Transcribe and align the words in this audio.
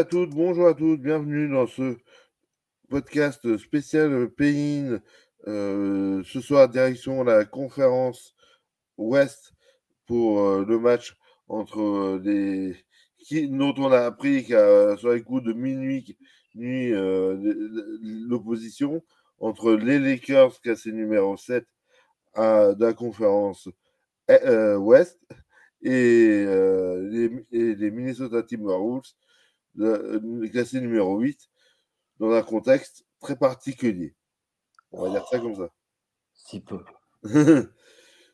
à 0.00 0.04
bonjour 0.04 0.66
à 0.66 0.72
toutes, 0.72 1.02
bienvenue 1.02 1.46
dans 1.50 1.66
ce 1.66 1.98
podcast 2.88 3.58
spécial 3.58 4.30
Pays. 4.30 4.96
Euh, 5.46 6.22
ce 6.24 6.40
soir, 6.40 6.70
direction 6.70 7.22
la 7.22 7.44
conférence 7.44 8.34
Ouest 8.96 9.52
pour 10.06 10.40
euh, 10.40 10.64
le 10.66 10.78
match 10.78 11.18
entre 11.48 12.18
des 12.18 12.76
qui, 13.18 13.46
dont 13.46 13.74
on 13.76 13.92
a 13.92 14.00
appris 14.06 14.46
qu'à 14.46 14.96
sur 14.96 15.10
les 15.10 15.20
de 15.20 15.52
minuit, 15.52 16.16
nuit 16.54 16.94
euh, 16.94 17.36
l'opposition 18.26 19.02
entre 19.38 19.72
les 19.72 19.98
Lakers, 19.98 20.62
classé 20.62 20.92
numéro 20.92 21.36
7 21.36 21.66
à, 22.32 22.70
la 22.78 22.94
conférence 22.94 23.68
Ouest, 24.78 25.20
et, 25.82 26.46
les, 27.10 27.74
les, 27.74 27.90
Minnesota 27.90 28.42
Timberwolves, 28.42 29.12
classé 29.76 30.80
numéro 30.80 31.18
8, 31.18 31.48
dans 32.18 32.32
un 32.32 32.42
contexte 32.42 33.04
très 33.20 33.36
particulier. 33.36 34.14
On 34.92 35.04
va 35.04 35.10
dire 35.10 35.26
ça 35.28 35.38
comme 35.38 35.54
ça. 35.54 35.70
Si 36.34 36.60
peu. 36.60 36.80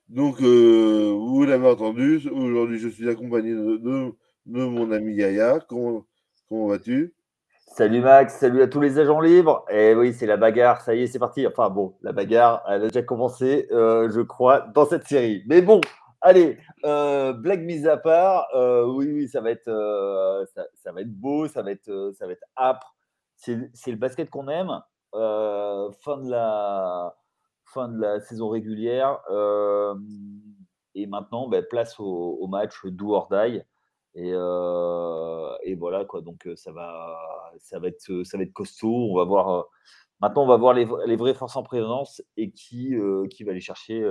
Donc, 0.08 0.40
euh, 0.40 1.12
vous 1.12 1.44
l'avez 1.44 1.66
entendu, 1.66 2.28
aujourd'hui 2.30 2.78
je 2.78 2.88
suis 2.88 3.08
accompagné 3.08 3.50
de, 3.52 3.76
de, 3.76 4.14
mon 4.46 4.92
ami 4.92 5.14
Yaya. 5.14 5.58
Comment, 5.68 6.06
comment 6.48 6.68
vas-tu? 6.68 7.12
Salut 7.76 8.00
Max, 8.00 8.38
salut 8.38 8.62
à 8.62 8.68
tous 8.68 8.80
les 8.80 8.98
agents 8.98 9.20
libres. 9.20 9.64
Et 9.68 9.90
eh 9.90 9.94
oui, 9.94 10.14
c'est 10.14 10.26
la 10.26 10.36
bagarre, 10.36 10.80
ça 10.80 10.94
y 10.94 11.02
est, 11.02 11.06
c'est 11.08 11.18
parti. 11.18 11.46
Enfin 11.46 11.68
bon, 11.68 11.96
la 12.00 12.12
bagarre, 12.12 12.62
elle 12.68 12.84
a 12.84 12.86
déjà 12.86 13.02
commencé, 13.02 13.66
euh, 13.72 14.08
je 14.10 14.20
crois, 14.20 14.60
dans 14.74 14.86
cette 14.86 15.06
série. 15.08 15.42
Mais 15.46 15.60
bon, 15.60 15.80
allez, 16.26 16.58
euh, 16.84 17.32
blague 17.32 17.64
mise 17.64 17.86
à 17.86 17.96
part, 17.96 18.48
euh, 18.54 18.84
oui, 18.84 19.10
oui, 19.12 19.28
ça 19.28 19.40
va 19.40 19.50
être, 19.50 19.70
ça, 20.54 20.66
ça, 20.74 20.92
va 20.92 21.00
être 21.00 21.12
beau, 21.12 21.46
ça 21.46 21.62
va 21.62 21.70
être, 21.70 22.12
ça 22.18 22.26
va 22.26 22.32
être 22.32 22.44
âpre. 22.56 22.96
C'est 23.36 23.56
le 23.86 23.96
basket 23.96 24.28
qu'on 24.30 24.48
aime. 24.48 24.80
fin 25.12 26.18
de 26.18 26.30
la 26.30 27.16
fin 27.64 27.88
de 27.88 28.00
la 28.00 28.20
saison 28.20 28.48
régulière. 28.48 29.20
Euh, 29.30 29.94
et 30.94 31.06
maintenant, 31.06 31.48
ben, 31.48 31.64
place 31.68 31.96
au, 32.00 32.46
match 32.48 32.84
do 32.86 33.12
or 33.12 33.28
die. 33.30 33.62
Et, 34.14 34.32
euh, 34.32 35.54
et, 35.62 35.74
voilà 35.74 36.04
quoi. 36.04 36.22
Donc 36.22 36.48
ça 36.56 36.72
va, 36.72 37.52
ça 37.58 37.78
va 37.78 37.88
être, 37.88 38.24
ça 38.24 38.36
va 38.36 38.44
être 38.44 38.52
costaud. 38.52 39.10
On 39.10 39.16
va 39.16 39.24
voir. 39.24 39.66
maintenant, 40.20 40.44
on 40.44 40.48
va 40.48 40.56
voir 40.56 40.74
les, 40.74 40.86
les, 41.06 41.16
vraies 41.16 41.34
forces 41.34 41.56
en 41.56 41.62
présence 41.62 42.22
et 42.36 42.50
qui, 42.50 42.94
qui 43.30 43.44
va 43.44 43.52
aller 43.52 43.60
chercher 43.60 44.02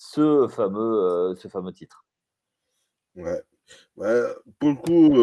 ce 0.00 0.48
fameux, 0.48 1.34
ce 1.36 1.48
fameux 1.48 1.72
titre. 1.72 2.06
Ouais. 3.16 3.42
pour 4.58 4.70
le 4.70 4.76
coup, 4.76 5.14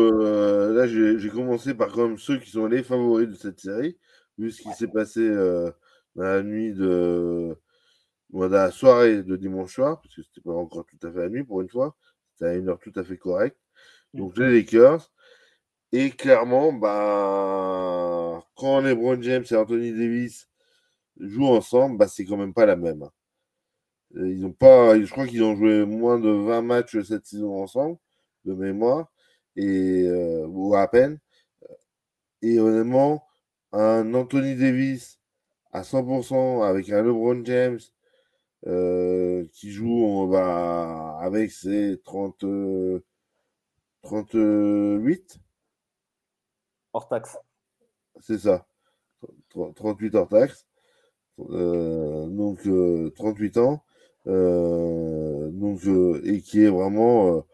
là, 0.73 0.88
j'ai 0.88 1.30
commencé 1.30 1.73
par 1.73 1.92
comme 1.92 2.17
ceux 2.20 2.38
qui 2.38 2.52
sont 2.52 2.67
les 2.67 2.83
favoris 2.83 3.28
de 3.28 3.33
cette 3.33 3.59
série, 3.59 3.98
vu 4.38 4.52
ce 4.52 4.61
qui 4.61 4.72
s'est 4.73 4.88
passé 4.88 5.28
la 6.16 6.44
nuit 6.44 6.73
de. 6.73 7.58
la 8.33 8.72
soirée 8.72 9.23
de 9.23 9.36
dimanche 9.36 9.73
soir, 9.73 10.00
parce 10.02 10.16
que 10.16 10.22
c'était 10.22 10.42
pas 10.42 10.53
encore 10.53 10.86
tout 10.86 11.08
à 11.08 11.11
fait 11.11 11.20
la 11.20 11.30
nuit 11.30 11.44
pour 11.44 11.61
une 11.61 11.70
fois, 11.70 11.95
c'était 12.33 12.52
à 12.52 12.53
une 12.55 12.70
heure 12.70 12.80
tout 12.80 12.94
à 12.95 13.03
fait 13.03 13.17
correcte. 13.17 13.58
Donc 14.14 14.38
les 14.38 14.52
Lakers. 14.52 15.11
Et 15.94 16.11
clairement, 16.11 16.73
bah, 16.73 18.44
quand 18.55 18.81
LeBron 18.81 19.22
James 19.22 19.45
et 19.50 19.55
Anthony 19.55 19.92
Davis 19.94 20.50
jouent 21.20 21.48
ensemble, 21.48 21.98
bah, 21.98 22.08
c'est 22.08 22.25
quand 22.25 22.38
même 22.38 22.53
pas 22.53 22.66
la 22.66 22.75
même. 22.75 23.09
Hein. 24.16 24.25
Ils 24.25 24.45
ont 24.45 24.52
pas, 24.52 25.00
je 25.00 25.09
crois 25.11 25.27
qu'ils 25.27 25.44
ont 25.44 25.55
joué 25.55 25.86
moins 25.86 26.20
de 26.20 26.30
20 26.30 26.61
matchs 26.61 27.02
cette 27.04 27.26
saison 27.26 27.61
ensemble, 27.61 27.98
de 28.45 28.54
mémoire, 28.54 29.11
et, 29.55 30.04
euh, 30.04 30.45
ou 30.48 30.76
à 30.76 30.87
peine. 30.87 31.20
Et 32.42 32.59
honnêtement, 32.59 33.26
un 33.71 34.14
Anthony 34.14 34.55
Davis 34.55 35.20
à 35.71 35.82
100% 35.83 36.64
avec 36.64 36.89
un 36.89 37.04
LeBron 37.04 37.43
James 37.45 37.80
euh, 38.65 39.45
qui 39.54 39.71
joue 39.71 40.27
va 40.30 41.17
avec 41.21 41.52
ses 41.52 41.99
30, 42.03 42.45
38 44.02 45.39
hors 46.93 47.08
taxe. 47.08 47.37
C'est 48.20 48.39
ça, 48.39 48.65
38 49.76 50.15
hors 50.15 50.27
taxe. 50.27 50.65
Euh, 51.39 52.27
donc 52.27 52.61
38 53.15 53.58
euh, 53.58 53.61
ans. 53.61 53.83
Donc, 54.27 55.82
et 56.23 56.42
qui 56.42 56.64
est 56.64 56.70
vraiment, 56.70 57.45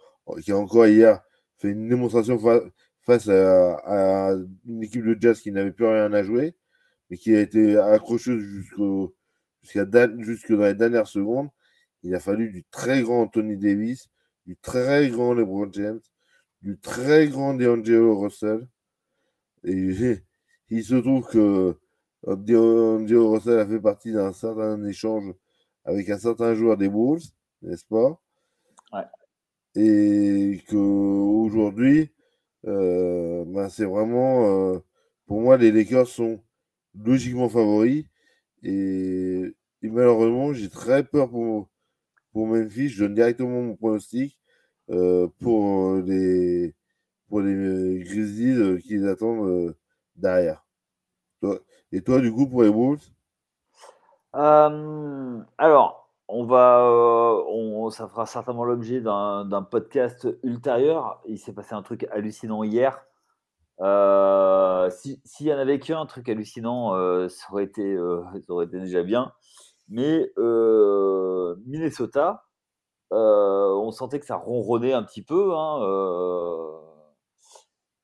qui 0.44 0.52
a 0.52 0.58
encore 0.58 0.88
hier 0.88 1.22
fait 1.58 1.70
une 1.70 1.88
démonstration 1.88 2.40
face 3.02 3.30
à, 3.30 4.36
une 4.66 4.84
équipe 4.84 5.06
de 5.06 5.18
jazz 5.20 5.40
qui 5.40 5.52
n'avait 5.52 5.72
plus 5.72 5.86
rien 5.86 6.12
à 6.14 6.24
jouer 6.24 6.56
mais 7.10 7.18
qui 7.18 7.36
a 7.36 7.42
été 7.42 7.78
accrocheuse 7.78 8.44
jusqu'à 9.62 9.86
jusque 10.18 10.52
dans 10.52 10.66
les 10.66 10.74
dernières 10.74 11.08
secondes. 11.08 11.50
Il 12.02 12.16
a 12.16 12.20
fallu 12.20 12.52
du 12.52 12.64
très 12.66 13.02
grand 13.02 13.22
Anthony 13.22 13.56
Davis, 13.58 14.10
du 14.46 14.58
très 14.58 15.10
grand 15.10 15.34
LeBron 15.34 15.72
James, 15.74 16.02
du 16.62 16.80
très 16.80 17.28
grand 17.28 17.54
DeAngelo 17.54 18.20
Russell. 18.20 18.68
Et 19.64 20.18
il 20.70 20.84
se 20.84 20.96
trouve 20.96 21.28
que 21.28 21.78
euh, 22.28 22.36
DeAngelo 22.36 23.32
Russell 23.32 23.60
a 23.60 23.68
fait 23.68 23.80
partie 23.80 24.12
d'un 24.12 24.34
certain 24.34 24.84
échange 24.86 25.34
avec 25.86 26.10
un 26.10 26.18
certain 26.18 26.54
joueur 26.54 26.78
des 26.78 26.90
Bulls, 26.90 27.22
n'est-ce 27.62 27.86
pas? 27.86 28.20
Ouais. 28.92 29.06
Et 29.76 30.62
qu'aujourd'hui, 30.70 32.12
euh, 32.66 33.44
ben 33.46 33.70
c'est 33.70 33.86
vraiment, 33.86 34.74
euh, 34.74 34.80
pour 35.26 35.42
moi, 35.42 35.58
les 35.58 35.72
Lakers 35.72 36.08
sont 36.08 36.40
logiquement 36.94 37.50
favori. 37.50 38.08
Et, 38.62 39.54
malheureusement, 39.82 40.54
j'ai 40.54 40.70
très 40.70 41.04
peur 41.04 41.30
pour, 41.30 41.70
pour 42.32 42.48
Memphis. 42.48 42.90
Je 42.90 43.04
donne 43.04 43.16
directement 43.16 43.62
mon 43.62 43.76
pronostic 43.76 44.40
euh, 44.90 45.28
pour, 45.40 45.96
les, 45.98 46.74
pour 47.28 47.42
les 47.42 48.00
Grizzlies 48.04 48.58
euh, 48.58 48.78
qui 48.78 48.98
les 48.98 49.06
attendent 49.06 49.50
euh, 49.50 49.74
derrière. 50.16 50.66
Et 51.92 52.02
toi, 52.02 52.22
du 52.22 52.32
coup, 52.32 52.48
pour 52.48 52.64
les 52.64 52.70
Wolves? 52.70 53.10
Alors, 54.34 56.10
on 56.28 56.46
va, 56.46 56.90
on, 57.48 57.90
ça 57.90 58.08
fera 58.08 58.26
certainement 58.26 58.66
l'objet 58.66 59.02
d'un 59.02 59.68
podcast 59.70 60.28
ultérieur. 60.44 61.22
Il 61.26 61.38
s'est 61.38 61.54
passé 61.54 61.74
un 61.76 61.82
truc 61.84 62.08
hallucinant 62.12 62.64
hier. 62.64 63.04
Euh, 63.82 64.90
s'il 64.90 65.48
y 65.48 65.54
en 65.54 65.58
avait 65.58 65.80
qu'un 65.80 66.06
truc 66.06 66.30
hallucinant, 66.30 66.96
euh, 66.96 67.28
ça, 67.28 67.46
aurait 67.52 67.66
été, 67.66 67.94
euh, 67.94 68.24
ça 68.46 68.54
aurait 68.54 68.66
été 68.66 68.80
déjà 68.80 69.04
bien. 69.04 69.34
Mais 69.90 70.32
Minnesota, 71.66 72.46
on 73.12 73.92
sentait 73.92 74.20
que 74.20 74.26
ça 74.26 74.38
ronronnait 74.38 74.94
un 74.94 75.04
petit 75.04 75.24
peu. 75.24 75.52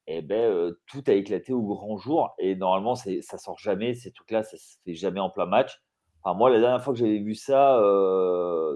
Et 0.08 0.22
ben, 0.22 0.76
tout 0.88 1.04
a 1.08 1.14
éclaté 1.14 1.54
au 1.54 1.62
grand 1.62 1.98
jour. 1.98 2.34
Et 2.40 2.56
normalement, 2.56 2.96
ça 2.96 3.38
sort 3.38 3.58
jamais. 3.60 3.94
Ces 3.96 4.12
trucs-là, 4.12 4.44
ça 4.44 4.58
se 4.58 4.78
fait 4.86 4.96
jamais 4.96 5.20
en 5.20 5.30
plein 5.30 5.46
match. 5.46 5.82
Enfin, 6.24 6.38
moi, 6.38 6.50
la 6.50 6.60
dernière 6.60 6.84
fois 6.84 6.94
que 6.94 7.00
j'avais 7.00 7.20
vu 7.20 7.36
ça, 7.36 7.80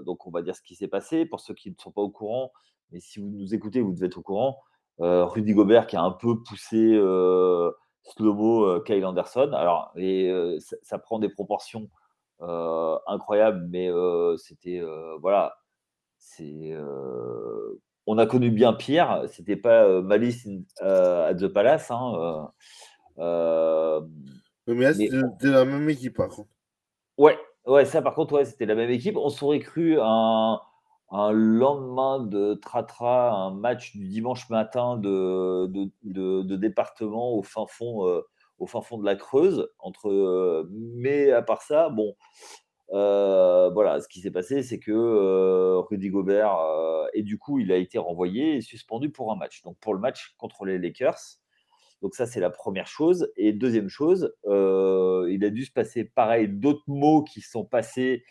donc 0.06 0.26
on 0.26 0.30
va 0.30 0.42
dire 0.42 0.56
ce 0.56 0.62
qui 0.62 0.74
s'est 0.74 0.88
passé 0.88 1.26
pour 1.26 1.40
ceux 1.40 1.54
qui 1.54 1.70
ne 1.70 1.76
sont 1.78 1.92
pas 1.92 2.02
au 2.02 2.10
courant. 2.10 2.52
Mais 2.90 3.00
si 3.00 3.20
vous 3.20 3.28
nous 3.28 3.54
écoutez, 3.54 3.80
vous 3.80 3.92
devez 3.92 4.06
être 4.06 4.18
au 4.18 4.22
courant. 4.22 4.58
Euh, 5.00 5.24
Rudy 5.24 5.54
Gobert 5.54 5.86
qui 5.86 5.96
a 5.96 6.02
un 6.02 6.12
peu 6.12 6.40
poussé 6.42 6.92
euh, 6.94 7.72
euh, 8.20 8.80
Kyle 8.82 9.04
Anderson. 9.04 9.50
Alors, 9.52 9.92
et, 9.96 10.32
ça, 10.82 10.98
prend 10.98 11.18
des 11.18 11.28
proportions 11.28 11.88
incroyables, 12.40 13.66
mais 13.70 13.90
c'était. 14.36 14.82
voilà. 15.20 15.56
C'est 16.18 16.74
on 18.06 18.18
a 18.18 18.26
connu 18.26 18.50
bien 18.50 18.74
pire. 18.74 19.24
C'était 19.28 19.56
pas 19.56 20.00
Malice 20.02 20.46
at 20.80 21.34
the 21.34 21.48
Palace. 21.48 21.90
Hein, 21.90 22.50
mais 24.66 24.84
là, 24.84 24.94
c'était 24.94 25.48
la 25.48 25.64
même 25.64 25.88
équipe, 25.88 26.16
par 26.16 26.28
contre. 26.28 26.53
Ouais, 27.18 27.38
ouais, 27.66 27.84
ça, 27.84 28.02
par 28.02 28.14
contre, 28.14 28.34
ouais, 28.34 28.44
c'était 28.44 28.66
la 28.66 28.74
même 28.74 28.90
équipe. 28.90 29.16
On 29.16 29.28
s'aurait 29.28 29.60
cru 29.60 29.98
un, 30.00 30.60
lendemain 31.10 32.18
de 32.20 32.54
Tratra, 32.54 33.32
un 33.32 33.54
match 33.54 33.96
du 33.96 34.08
dimanche 34.08 34.48
matin 34.50 34.96
de, 34.96 35.66
de, 36.02 36.56
département 36.56 37.32
au 37.34 37.42
fin, 37.42 37.66
fond, 37.68 38.08
euh, 38.08 38.22
au 38.58 38.66
fin 38.66 38.80
fond 38.82 38.98
de 38.98 39.04
la 39.04 39.14
Creuse. 39.16 39.68
Entre, 39.78 40.08
euh, 40.10 40.68
mais 40.72 41.30
à 41.30 41.42
part 41.42 41.62
ça, 41.62 41.88
bon, 41.88 42.16
euh, 42.92 43.70
voilà, 43.70 44.00
ce 44.00 44.08
qui 44.08 44.20
s'est 44.20 44.30
passé, 44.32 44.62
c'est 44.62 44.80
que 44.80 45.78
Rudy 45.88 46.10
Gobert, 46.10 46.56
et 47.14 47.22
du 47.22 47.38
coup, 47.38 47.60
il 47.60 47.70
a 47.72 47.76
été 47.76 47.98
renvoyé 47.98 48.56
et 48.56 48.60
suspendu 48.60 49.10
pour 49.10 49.32
un 49.32 49.36
match. 49.36 49.62
Donc 49.62 49.78
pour 49.80 49.94
le 49.94 50.00
match 50.00 50.34
contre 50.38 50.64
les 50.64 50.78
Lakers. 50.78 51.38
Donc 52.04 52.14
ça, 52.14 52.26
c'est 52.26 52.38
la 52.38 52.50
première 52.50 52.86
chose. 52.86 53.32
Et 53.36 53.52
deuxième 53.52 53.88
chose, 53.88 54.32
il 54.44 55.44
a 55.44 55.50
dû 55.50 55.64
se 55.64 55.72
passer 55.72 56.04
pareil 56.04 56.48
d'autres 56.48 56.84
mots 56.86 57.24
qui 57.24 57.40
sont 57.40 57.64
passés 57.64 58.24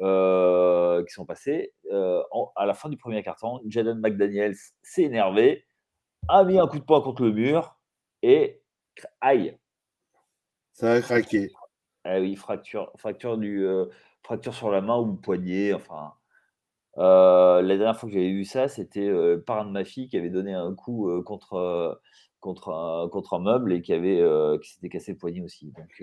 euh, 0.00 1.04
qui 1.04 1.12
sont 1.12 1.26
passés. 1.26 1.74
Euh, 1.92 2.22
à 2.56 2.64
la 2.64 2.74
fin 2.74 2.88
du 2.88 2.96
premier 2.96 3.22
carton, 3.22 3.60
Jaden 3.66 4.00
McDaniels 4.00 4.56
s'est 4.82 5.02
énervé, 5.02 5.66
a 6.28 6.42
mis 6.44 6.58
un 6.58 6.66
coup 6.66 6.78
de 6.78 6.84
poing 6.84 7.02
contre 7.02 7.22
le 7.22 7.32
mur 7.32 7.78
et 8.22 8.62
aïe. 9.20 9.58
Ça 10.72 10.92
a 10.92 11.00
craqué. 11.00 11.50
Ah 12.04 12.18
oui, 12.18 12.34
fracture, 12.34 12.90
fracture, 12.96 13.36
du, 13.36 13.66
euh, 13.66 13.86
fracture 14.22 14.54
sur 14.54 14.70
la 14.70 14.80
main 14.80 14.98
ou 14.98 15.12
le 15.12 15.16
poignet. 15.16 15.74
Enfin, 15.74 16.14
euh, 16.96 17.60
la 17.60 17.76
dernière 17.76 17.98
fois 17.98 18.08
que 18.08 18.14
j'avais 18.14 18.32
vu 18.32 18.46
ça, 18.46 18.68
c'était 18.68 19.06
euh, 19.06 19.34
le 19.34 19.42
parrain 19.42 19.66
de 19.66 19.70
ma 19.70 19.84
fille 19.84 20.08
qui 20.08 20.16
avait 20.16 20.30
donné 20.30 20.54
un 20.54 20.74
coup 20.74 21.10
contre, 21.24 22.00
contre, 22.40 22.70
un, 22.72 23.38
meuble 23.38 23.72
et 23.72 23.82
qui, 23.82 23.92
avait, 23.92 24.22
qui 24.62 24.70
s'était 24.70 24.88
cassé 24.88 25.12
le 25.12 25.18
poignet 25.18 25.42
aussi. 25.42 25.72
Donc, 25.72 26.02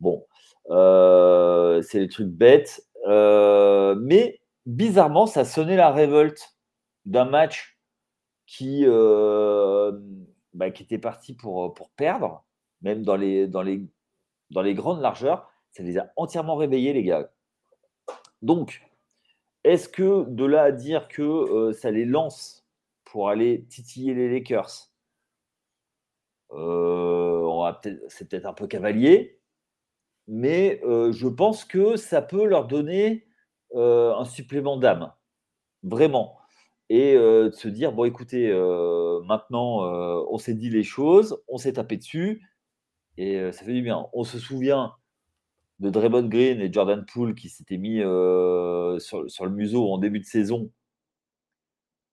bon, 0.00 0.26
c'est 1.82 2.00
les 2.00 2.08
trucs 2.08 2.28
bêtes. 2.28 2.86
mais 3.06 4.40
bizarrement, 4.66 5.26
ça 5.26 5.44
sonnait 5.44 5.76
la 5.76 5.90
révolte 5.90 6.56
d'un 7.04 7.26
match 7.26 7.78
qui, 8.46 8.84
bah, 8.86 10.70
qui 10.70 10.82
était 10.82 10.98
parti 10.98 11.34
pour, 11.34 11.74
perdre, 11.96 12.44
même 12.82 13.02
dans 13.02 13.16
les, 13.16 13.46
dans 13.48 13.62
les 13.62 14.74
grandes 14.74 15.00
largeurs, 15.00 15.50
ça 15.72 15.82
les 15.82 15.98
a 15.98 16.12
entièrement 16.16 16.54
réveillés, 16.54 16.92
les 16.92 17.02
gars. 17.02 17.30
Donc, 18.42 18.82
est-ce 19.64 19.88
que 19.88 20.24
de 20.28 20.44
là 20.44 20.64
à 20.64 20.72
dire 20.72 21.08
que 21.08 21.22
euh, 21.22 21.72
ça 21.72 21.90
les 21.90 22.04
lance 22.04 22.66
pour 23.04 23.28
aller 23.28 23.64
titiller 23.64 24.14
les 24.14 24.30
Lakers, 24.30 24.90
euh, 26.54 27.72
c'est 28.08 28.28
peut-être 28.28 28.46
un 28.46 28.52
peu 28.52 28.66
cavalier, 28.66 29.40
mais 30.28 30.80
euh, 30.84 31.12
je 31.12 31.28
pense 31.28 31.64
que 31.64 31.96
ça 31.96 32.22
peut 32.22 32.46
leur 32.46 32.66
donner 32.66 33.26
un 33.76 34.24
supplément 34.24 34.76
d'âme, 34.76 35.12
vraiment. 35.82 36.38
Et 36.90 37.14
de 37.14 37.50
se 37.50 37.66
dire, 37.66 37.92
bon 37.92 38.04
écoutez, 38.04 38.52
maintenant 39.26 39.80
on 40.30 40.38
s'est 40.38 40.54
dit 40.54 40.70
les 40.70 40.84
choses, 40.84 41.42
on 41.48 41.58
s'est 41.58 41.72
tapé 41.72 41.96
dessus, 41.96 42.40
et 43.16 43.50
ça 43.50 43.64
fait 43.64 43.72
du 43.72 43.82
bien. 43.82 44.06
On 44.12 44.22
se 44.22 44.38
souvient 44.38 44.94
de 45.80 45.90
Draymond 45.90 46.28
Green 46.28 46.60
et 46.60 46.72
Jordan 46.72 47.04
Poole 47.04 47.34
qui 47.34 47.48
s'étaient 47.48 47.78
mis 47.78 47.98
sur, 47.98 49.44
le 49.44 49.50
museau 49.50 49.90
en 49.90 49.98
début 49.98 50.20
de 50.20 50.24
saison 50.24 50.70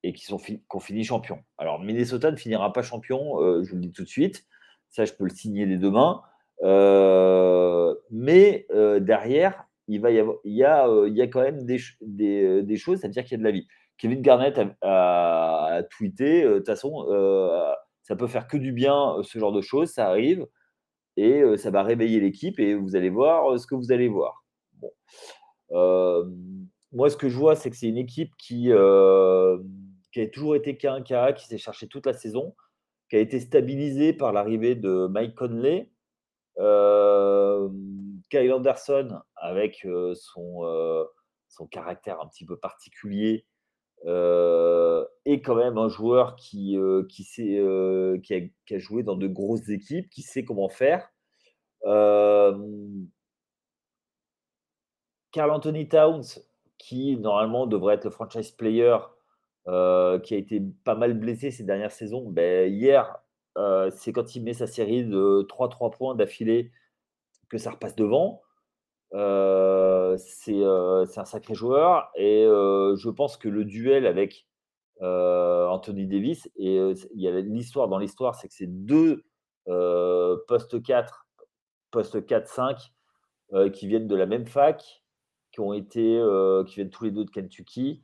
et 0.04 0.14
qui, 0.14 0.26
sont 0.26 0.40
ont 0.74 0.80
fini 0.80 1.04
champion. 1.04 1.40
Alors, 1.58 1.80
Minnesota 1.80 2.32
ne 2.32 2.36
finira 2.36 2.74
pas 2.74 2.82
champion, 2.82 3.38
je 3.62 3.70
vous 3.70 3.76
le 3.76 3.82
dis 3.82 3.92
tout 3.92 4.04
de 4.04 4.08
suite. 4.08 4.46
Ça, 4.90 5.06
je 5.06 5.14
peux 5.14 5.24
le 5.24 5.30
signer 5.30 5.66
dès 5.66 5.78
demain. 5.78 6.22
mais 8.10 8.68
derrière, 9.00 9.66
il, 9.88 10.02
va 10.02 10.12
y 10.12 10.20
avoir, 10.20 10.38
il, 10.44 10.54
y 10.54 10.64
a, 10.64 10.88
il 11.08 11.16
y 11.16 11.22
a 11.22 11.28
quand 11.28 11.42
même 11.42 11.66
des, 11.66 11.80
des, 12.02 12.78
choses, 12.78 13.00
c'est-à-dire 13.00 13.24
qu'il 13.24 13.34
y 13.34 13.36
a 13.36 13.40
de 13.40 13.44
la 13.44 13.52
vie. 13.52 13.68
Kevin 13.98 14.22
Garnett 14.22 14.60
a, 14.82 15.66
a 15.76 15.84
tweeté, 15.84 16.44
de 16.44 16.58
toute 16.58 16.66
façon, 16.66 17.06
ça 18.02 18.16
peut 18.16 18.28
faire 18.28 18.48
que 18.48 18.58
du 18.58 18.72
bien, 18.72 19.18
ce 19.24 19.40
genre 19.40 19.52
de 19.52 19.62
choses, 19.62 19.90
ça 19.90 20.08
arrive 20.08 20.46
et 21.18 21.44
ça 21.58 21.72
va 21.72 21.84
réveiller 21.84 22.20
l'équipe 22.20 22.60
et 22.60 22.74
vous 22.74 22.96
allez 22.96 23.10
voir 23.10 23.60
ce 23.60 23.68
que 23.68 23.76
vous 23.76 23.92
allez 23.92 24.08
voir. 24.08 24.44
moi, 25.70 27.10
ce 27.10 27.18
que 27.18 27.30
je 27.30 27.38
vois, 27.38 27.56
c'est 27.56 27.70
que 27.70 27.76
c'est 27.76 27.88
une 27.88 27.98
équipe 27.98 28.32
qui, 28.38 28.72
qui 30.12 30.22
a 30.22 30.28
toujours 30.28 30.56
été 30.56 30.74
K1K, 30.74 31.34
qui 31.36 31.46
s'est 31.46 31.58
cherché 31.58 31.88
toute 31.88 32.06
la 32.06 32.14
saison, 32.14 32.56
qui 33.10 33.16
a 33.16 33.20
été 33.20 33.40
stabilisée 33.40 34.14
par 34.14 34.34
l'arrivée 34.34 34.76
de 34.76 35.08
Mike 35.08 35.36
Conley, 35.36 35.90
Kyle 38.30 38.54
Anderson 38.54 39.22
avec 39.36 39.88
son, 40.14 41.08
son 41.48 41.68
caractère 41.68 42.22
un 42.22 42.28
petit 42.28 42.46
peu 42.46 42.58
particulier 42.58 43.46
euh, 44.06 45.06
et 45.26 45.42
quand 45.42 45.56
même 45.56 45.78
un 45.78 45.88
joueur 45.88 46.36
qui, 46.36 46.76
euh, 46.78 47.04
euh, 47.40 48.20
qui, 48.20 48.34
a, 48.34 48.42
qui, 48.66 48.76
a, 48.76 48.80
joué 48.80 49.04
dans 49.04 49.16
de 49.16 49.28
grosses 49.28 49.70
équipes, 49.70 50.10
qui 50.10 50.24
sait 50.24 50.44
comment 50.44 50.70
faire. 50.70 51.12
Carl 55.32 55.52
Anthony 55.52 55.88
Towns, 55.88 56.24
qui 56.78 57.16
normalement 57.18 57.68
devrait 57.68 57.96
être 57.96 58.06
le 58.06 58.12
franchise 58.12 58.52
player, 58.52 58.98
qui 59.66 60.34
a 60.34 60.38
été 60.38 60.62
pas 60.84 60.96
mal 60.96 61.14
blessé 61.14 61.52
ces 61.52 61.64
dernières 61.64 61.92
saisons, 61.92 62.30
ben, 62.30 62.72
hier, 62.72 63.20
c'est 63.92 64.14
quand 64.14 64.36
il 64.36 64.44
met 64.44 64.54
sa 64.54 64.68
série 64.68 65.04
de 65.04 65.46
3-3 65.48 65.92
points 65.96 66.16
d'affilée 66.16 66.72
que 67.50 67.58
ça 67.58 67.72
repasse 67.72 67.96
devant. 67.96 68.42
Euh, 69.14 70.18
euh, 70.48 71.06
c'est 71.06 71.20
un 71.20 71.26
sacré 71.26 71.54
joueur 71.54 72.10
et 72.16 72.46
euh, 72.46 72.96
je 72.96 73.10
pense 73.10 73.36
que 73.36 73.50
le 73.50 73.66
duel 73.66 74.08
avec 74.08 74.48
Anthony 75.02 76.06
Davis, 76.06 76.48
et 76.58 76.76
il 76.76 77.22
y 77.22 77.28
a 77.28 77.32
l'histoire 77.40 77.88
dans 77.88 77.98
l'histoire, 77.98 78.36
c'est 78.36 78.48
que 78.48 78.54
c'est 78.54 78.68
deux 78.68 79.24
poste 79.66 80.82
4, 80.84 81.28
poste 81.90 82.18
4-5 82.18 83.72
qui 83.72 83.88
viennent 83.88 84.08
de 84.08 84.16
la 84.16 84.28
même 84.28 84.46
fac, 84.46 85.04
qui 85.52 85.60
ont 85.60 85.74
été, 85.74 86.22
qui 86.68 86.76
viennent 86.76 86.92
tous 86.92 87.06
les 87.06 87.12
deux 87.12 87.26
de 87.26 87.32
Kentucky, 87.32 88.04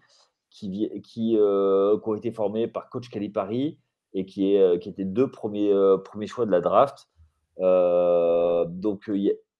qui, 0.49 0.89
qui, 1.03 1.37
ont 1.39 2.15
été 2.15 2.31
formés 2.31 2.67
par 2.67 2.89
coach 2.89 3.09
Calipari 3.09 3.79
et 4.13 4.25
qui, 4.25 4.57
qui 4.81 4.89
étaient 4.89 5.05
deux 5.05 5.29
premiers, 5.29 5.73
premiers 6.03 6.27
choix 6.27 6.45
de 6.45 6.51
la 6.51 6.61
draft. 6.61 7.09
donc, 7.59 9.09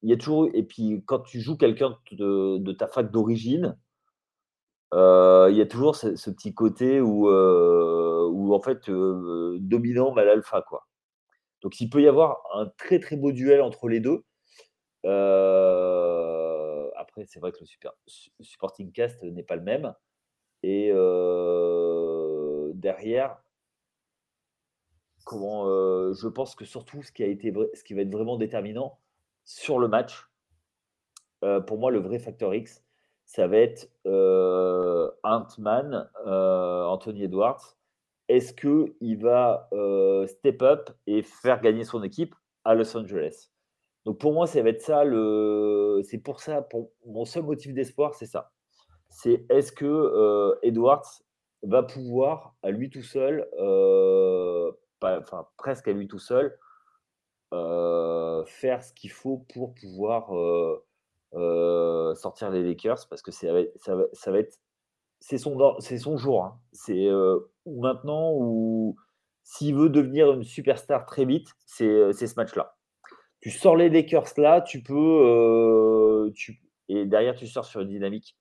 il 0.04 0.10
y 0.10 0.14
a 0.14 0.18
toujours. 0.18 0.50
Et 0.54 0.64
puis, 0.64 1.04
quand 1.06 1.20
tu 1.20 1.40
joues 1.40 1.58
quelqu'un 1.58 1.98
de, 2.12 2.72
ta 2.74 2.88
fac 2.88 3.12
d'origine, 3.12 3.78
euh, 4.94 5.48
il 5.52 5.58
y 5.58 5.62
a 5.62 5.66
toujours 5.66 5.96
ce, 5.96 6.30
petit 6.32 6.54
côté 6.54 7.02
où, 7.02 7.30
euh, 7.30 8.52
en 8.52 8.62
fait, 8.62 8.90
euh, 8.90 9.58
dominant 9.60 10.14
mal 10.14 10.30
alpha. 10.30 10.62
Quoi. 10.62 10.88
Donc, 11.62 11.80
il 11.82 11.90
peut 11.90 12.02
y 12.02 12.08
avoir 12.08 12.42
un 12.54 12.68
très 12.78 13.00
très 13.00 13.16
beau 13.18 13.32
duel 13.32 13.62
entre 13.62 13.90
les 13.90 14.00
deux. 14.00 14.24
après, 16.96 17.26
c'est 17.26 17.40
vrai 17.40 17.52
que 17.52 17.60
le 17.60 18.44
supporting 18.44 18.92
cast 18.92 19.24
n'est 19.24 19.44
pas 19.44 19.56
le 19.56 19.64
même. 19.64 19.94
Et 20.64 20.92
derrière, 22.74 23.38
comment, 25.26 25.66
je 26.14 26.28
pense 26.28 26.56
que 26.56 26.66
surtout 26.66 27.04
ce 27.04 27.12
qui, 27.12 27.24
a 27.24 27.28
été, 27.28 27.54
ce 27.74 27.84
qui 27.84 27.94
va 27.94 28.02
être 28.02 28.12
vraiment 28.12 28.38
déterminant, 28.38 29.00
sur 29.48 29.80
le 29.80 29.88
match, 29.88 30.30
euh, 31.44 31.60
pour 31.62 31.78
moi, 31.78 31.90
le 31.92 32.00
vrai 32.00 32.20
facteur 32.20 32.54
X, 32.54 32.84
ça 33.26 33.48
va 33.48 33.58
être 33.58 33.90
euh, 34.06 35.10
Ant-Man, 35.24 36.10
euh, 36.26 36.84
Anthony 36.86 37.24
Edwards. 37.24 37.78
Est-ce 38.28 38.54
qu'il 38.54 39.18
va 39.20 39.70
step 40.28 40.62
up 40.62 40.90
et 41.08 41.24
faire 41.24 41.62
gagner 41.62 41.86
son 41.86 42.04
équipe 42.04 42.36
à 42.66 42.76
Los 42.76 42.96
Angeles? 42.98 43.52
Donc 44.06 44.20
pour 44.20 44.34
moi, 44.34 44.48
ça 44.48 44.62
va 44.62 44.70
être 44.70 44.82
ça. 44.82 45.06
Le... 45.06 46.02
C'est 46.04 46.18
pour 46.18 46.42
ça, 46.42 46.68
mon 47.06 47.24
seul 47.24 47.44
motif 47.44 47.74
d'espoir, 47.74 48.16
c'est 48.16 48.26
ça. 48.26 48.52
C'est 49.10 49.46
est-ce 49.50 49.72
que 49.72 50.58
Edwards 50.64 51.22
va 51.64 51.84
pouvoir 51.84 52.56
à 52.62 52.72
lui 52.72 52.90
tout 52.90 53.04
seul, 53.04 53.48
enfin 55.02 55.48
presque 55.58 55.88
à 55.88 55.94
lui 55.94 56.08
tout 56.08 56.20
seul, 56.20 56.58
euh, 57.54 58.44
faire 58.46 58.84
ce 58.84 58.92
qu'il 58.92 59.12
faut 59.12 59.46
pour 59.54 59.74
pouvoir 59.74 60.38
euh, 60.38 60.84
euh, 61.36 62.14
sortir 62.16 62.50
les 62.50 62.62
Lakers? 62.62 63.08
Parce 63.10 63.22
que 63.22 63.32
ça 63.32 63.54
va, 63.54 63.60
ça 64.14 64.32
va, 64.32 64.40
être 64.40 64.60
c'est 65.20 65.38
son, 65.38 65.58
c'est 65.80 65.98
son 65.98 66.18
jour. 66.18 66.44
Hein. 66.44 66.60
C'est 66.74 67.08
maintenant 67.66 68.34
ou 68.34 68.98
s'il 69.44 69.76
veut 69.76 69.90
devenir 69.90 70.34
une 70.34 70.44
superstar 70.44 71.06
très 71.06 71.26
vite, 71.26 71.50
c'est, 71.66 72.12
ce 72.12 72.36
match-là. 72.36 72.76
Tu 73.40 73.50
sors 73.50 73.78
les 73.78 73.90
Lakers 73.90 74.34
là, 74.38 74.62
tu 74.62 74.84
peux, 74.84 76.32
tu, 76.36 76.62
et 76.90 77.06
derrière 77.06 77.36
tu 77.36 77.48
sors 77.48 77.66
sur 77.66 77.80
une 77.82 77.90
dynamique. 77.90 78.36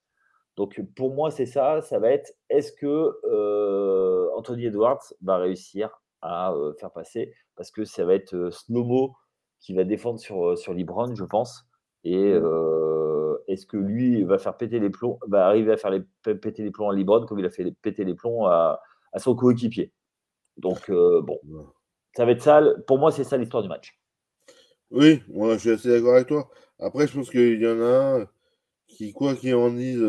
Donc 0.56 0.80
pour 0.94 1.14
moi 1.14 1.30
c'est 1.30 1.46
ça, 1.46 1.80
ça 1.82 1.98
va 1.98 2.10
être 2.10 2.32
est-ce 2.48 2.72
que 2.72 4.32
Anthony 4.36 4.66
Edwards 4.66 5.02
va 5.22 5.36
réussir 5.38 6.00
à 6.22 6.54
faire 6.78 6.90
passer? 6.90 7.32
Parce 7.54 7.70
que 7.70 7.84
ça 7.84 8.04
va 8.04 8.14
être 8.14 8.50
Snowmo 8.50 9.14
qui 9.60 9.74
va 9.74 9.84
défendre 9.84 10.18
sur, 10.18 10.56
sur 10.58 10.74
Libron, 10.74 11.14
je 11.14 11.24
pense. 11.24 11.66
Et 12.04 12.34
mmh. 12.34 13.38
est-ce 13.48 13.66
que 13.66 13.76
lui 13.76 14.22
va 14.24 14.38
faire 14.38 14.56
péter 14.56 14.78
les 14.78 14.90
plombs, 14.90 15.18
va 15.26 15.46
arriver 15.46 15.72
à 15.72 15.76
faire 15.76 15.90
les, 15.90 16.02
péter 16.34 16.62
les 16.62 16.70
plombs 16.70 16.90
à 16.90 16.94
Libron 16.94 17.26
comme 17.26 17.38
il 17.38 17.46
a 17.46 17.50
fait 17.50 17.70
péter 17.82 18.04
les 18.04 18.14
plombs 18.14 18.46
à, 18.46 18.80
à 19.12 19.18
son 19.18 19.34
coéquipier? 19.34 19.92
Donc, 20.56 20.90
bon, 20.90 21.38
ça 22.16 22.24
va 22.24 22.32
être 22.32 22.42
ça. 22.42 22.62
Pour 22.86 22.98
moi, 22.98 23.10
c'est 23.12 23.24
ça 23.24 23.36
l'histoire 23.36 23.62
du 23.62 23.68
match. 23.68 23.98
Oui, 24.90 25.22
moi, 25.28 25.54
je 25.54 25.58
suis 25.58 25.70
assez 25.70 25.88
d'accord 25.90 26.14
avec 26.14 26.28
toi. 26.28 26.48
Après, 26.78 27.06
je 27.06 27.14
pense 27.14 27.30
qu'il 27.30 27.60
y 27.60 27.66
en 27.66 27.80
a 27.80 28.20
un 28.20 28.28
qui, 28.96 29.12
quoi 29.12 29.36
qu'il 29.36 29.54
en 29.54 29.70
dise, 29.70 30.00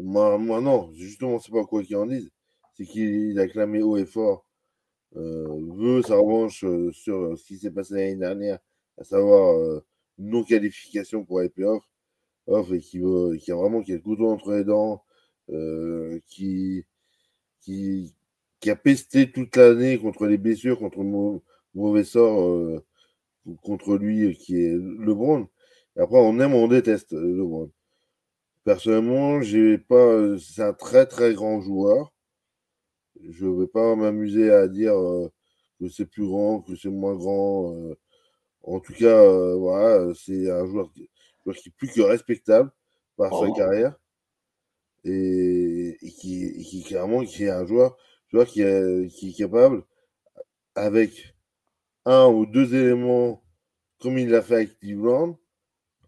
moi, 0.00 0.38
moi, 0.38 0.60
non, 0.60 0.90
justement, 0.94 1.38
c'est 1.38 1.52
pas 1.52 1.64
quoi 1.64 1.82
qu'il 1.82 1.96
en 1.96 2.06
dise, 2.06 2.30
c'est 2.74 2.84
qu'il 2.86 3.38
a 3.38 3.48
clamé 3.48 3.82
haut 3.82 3.96
et 3.96 4.06
fort 4.06 4.44
euh, 5.16 5.46
veut 5.76 6.02
sa 6.02 6.16
revanche 6.16 6.64
euh, 6.64 6.90
sur 6.92 7.16
euh, 7.16 7.36
ce 7.36 7.44
qui 7.44 7.58
s'est 7.58 7.70
passé 7.70 7.94
l'année 7.94 8.16
dernière, 8.16 8.58
à 8.98 9.04
savoir 9.04 9.82
non-qualification 10.18 11.24
pour 11.24 11.40
les 11.40 11.48
playoffs, 11.48 11.84
off, 12.46 12.72
et 12.72 12.80
qui, 12.80 12.98
veut, 12.98 13.36
qui 13.36 13.52
a 13.52 13.56
vraiment 13.56 13.82
qui 13.82 13.92
a 13.92 13.96
le 13.96 14.00
couteau 14.02 14.30
entre 14.30 14.52
les 14.54 14.64
dents, 14.64 15.02
qui, 16.26 16.84
qui, 17.60 18.14
qui 18.60 18.70
a 18.70 18.76
pesté 18.76 19.30
toute 19.32 19.56
l'année 19.56 19.98
contre 19.98 20.26
les 20.26 20.38
blessures, 20.38 20.78
contre 20.78 21.02
mauvais 21.74 22.04
sort 22.04 22.82
contre 23.62 23.96
lui 23.96 24.36
qui 24.36 24.62
est 24.62 24.76
LeBron. 24.76 25.48
Après, 25.96 26.18
on 26.18 26.38
aime 26.40 26.54
ou 26.54 26.58
on 26.58 26.68
déteste 26.68 27.12
LeBron. 27.12 27.70
Personnellement, 28.64 29.42
j'ai 29.42 29.78
pas. 29.78 30.38
C'est 30.38 30.62
un 30.62 30.72
très 30.72 31.06
très 31.06 31.34
grand 31.34 31.60
joueur. 31.60 32.12
Je 33.28 33.46
ne 33.46 33.60
vais 33.60 33.66
pas 33.66 33.94
m'amuser 33.96 34.50
à 34.52 34.68
dire 34.68 34.94
que 35.80 35.88
c'est 35.88 36.06
plus 36.06 36.26
grand, 36.26 36.62
que 36.62 36.76
c'est 36.76 36.88
moins 36.88 37.14
grand. 37.14 37.74
En 38.62 38.80
tout 38.80 38.94
cas, 38.94 39.54
voilà, 39.56 40.12
c'est 40.14 40.50
un 40.50 40.66
joueur 40.66 40.92
qui, 40.92 41.10
qui, 41.44 41.68
est 41.68 41.72
plus 41.76 41.88
que 41.92 42.02
respectable 42.02 42.70
par 43.16 43.38
sa 43.38 43.50
carrière. 43.52 43.96
Et, 45.04 45.98
qui, 46.00 46.62
qui, 46.64 46.84
clairement 46.84 47.24
qui 47.24 47.44
est 47.44 47.50
un 47.50 47.66
joueur, 47.66 47.96
joueur 48.30 48.46
qui, 48.46 48.62
est, 48.62 49.08
qui 49.08 49.30
est 49.30 49.32
capable, 49.36 49.84
avec 50.76 51.34
un 52.04 52.26
ou 52.28 52.46
deux 52.46 52.74
éléments, 52.74 53.42
comme 54.00 54.18
il 54.18 54.30
l'a 54.30 54.42
fait 54.42 54.54
avec 54.54 54.78
Cleveland 54.78 55.38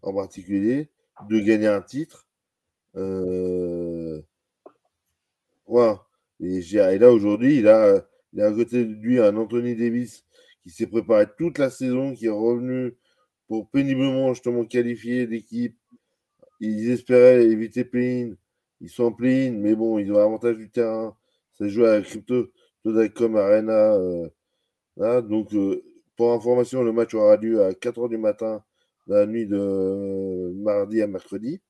en 0.05 0.13
particulier, 0.13 0.89
de 1.29 1.39
gagner 1.39 1.67
un 1.67 1.81
titre. 1.81 2.27
Euh. 2.95 4.21
Et, 6.39 6.61
là, 6.97 7.11
aujourd'hui, 7.11 7.57
il 7.57 7.67
a, 7.67 8.05
il 8.33 8.41
a 8.41 8.47
à 8.47 8.51
côté 8.53 8.85
de 8.85 8.93
lui 8.93 9.19
un 9.19 9.35
Anthony 9.35 9.75
Davis 9.75 10.25
qui 10.63 10.69
s'est 10.69 10.87
préparé 10.87 11.25
toute 11.37 11.57
la 11.57 11.69
saison, 11.69 12.13
qui 12.13 12.27
est 12.27 12.29
revenu 12.29 12.95
pour 13.47 13.69
péniblement 13.69 14.33
justement 14.33 14.65
qualifier 14.65 15.27
l'équipe. 15.27 15.77
Ils 16.59 16.91
espéraient 16.91 17.45
éviter 17.45 17.83
play 17.83 18.33
Ils 18.81 18.89
sont 18.89 19.05
en 19.05 19.11
play 19.11 19.49
mais 19.51 19.75
bon, 19.75 19.99
ils 19.99 20.11
ont 20.11 20.17
l'avantage 20.17 20.57
du 20.57 20.69
terrain. 20.69 21.15
Ça 21.53 21.67
joue 21.67 21.85
à 21.85 22.01
Crypto 22.01 22.47
comme 23.15 23.37
Arena. 23.37 23.95
Euh, 23.95 25.21
donc, 25.21 25.53
euh, 25.53 25.83
pour 26.15 26.33
information, 26.33 26.83
le 26.83 26.91
match 26.93 27.13
aura 27.13 27.35
lieu 27.37 27.63
à 27.63 27.73
4h 27.73 28.09
du 28.09 28.17
matin, 28.17 28.63
la 29.07 29.25
nuit 29.25 29.45
de 29.45 30.51
mardi 30.55 31.01
à 31.01 31.07
mercredi. 31.07 31.61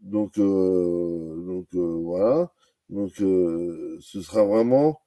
Donc, 0.00 0.38
euh, 0.38 1.36
donc 1.46 1.66
voilà. 1.74 2.50
Donc, 2.88 3.12
ce 3.16 4.22
sera 4.22 4.44
vraiment 4.44 5.00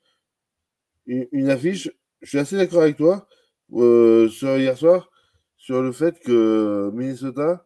une, 1.05 1.49
affiche. 1.49 1.89
Je 2.21 2.29
suis 2.29 2.39
assez 2.39 2.57
d'accord 2.57 2.81
avec 2.81 2.97
toi 2.97 3.27
sur 3.69 4.57
hier 4.57 4.77
soir 4.77 5.11
sur 5.61 5.83
le 5.83 5.91
fait 5.91 6.19
que 6.19 6.89
Minnesota, 6.91 7.63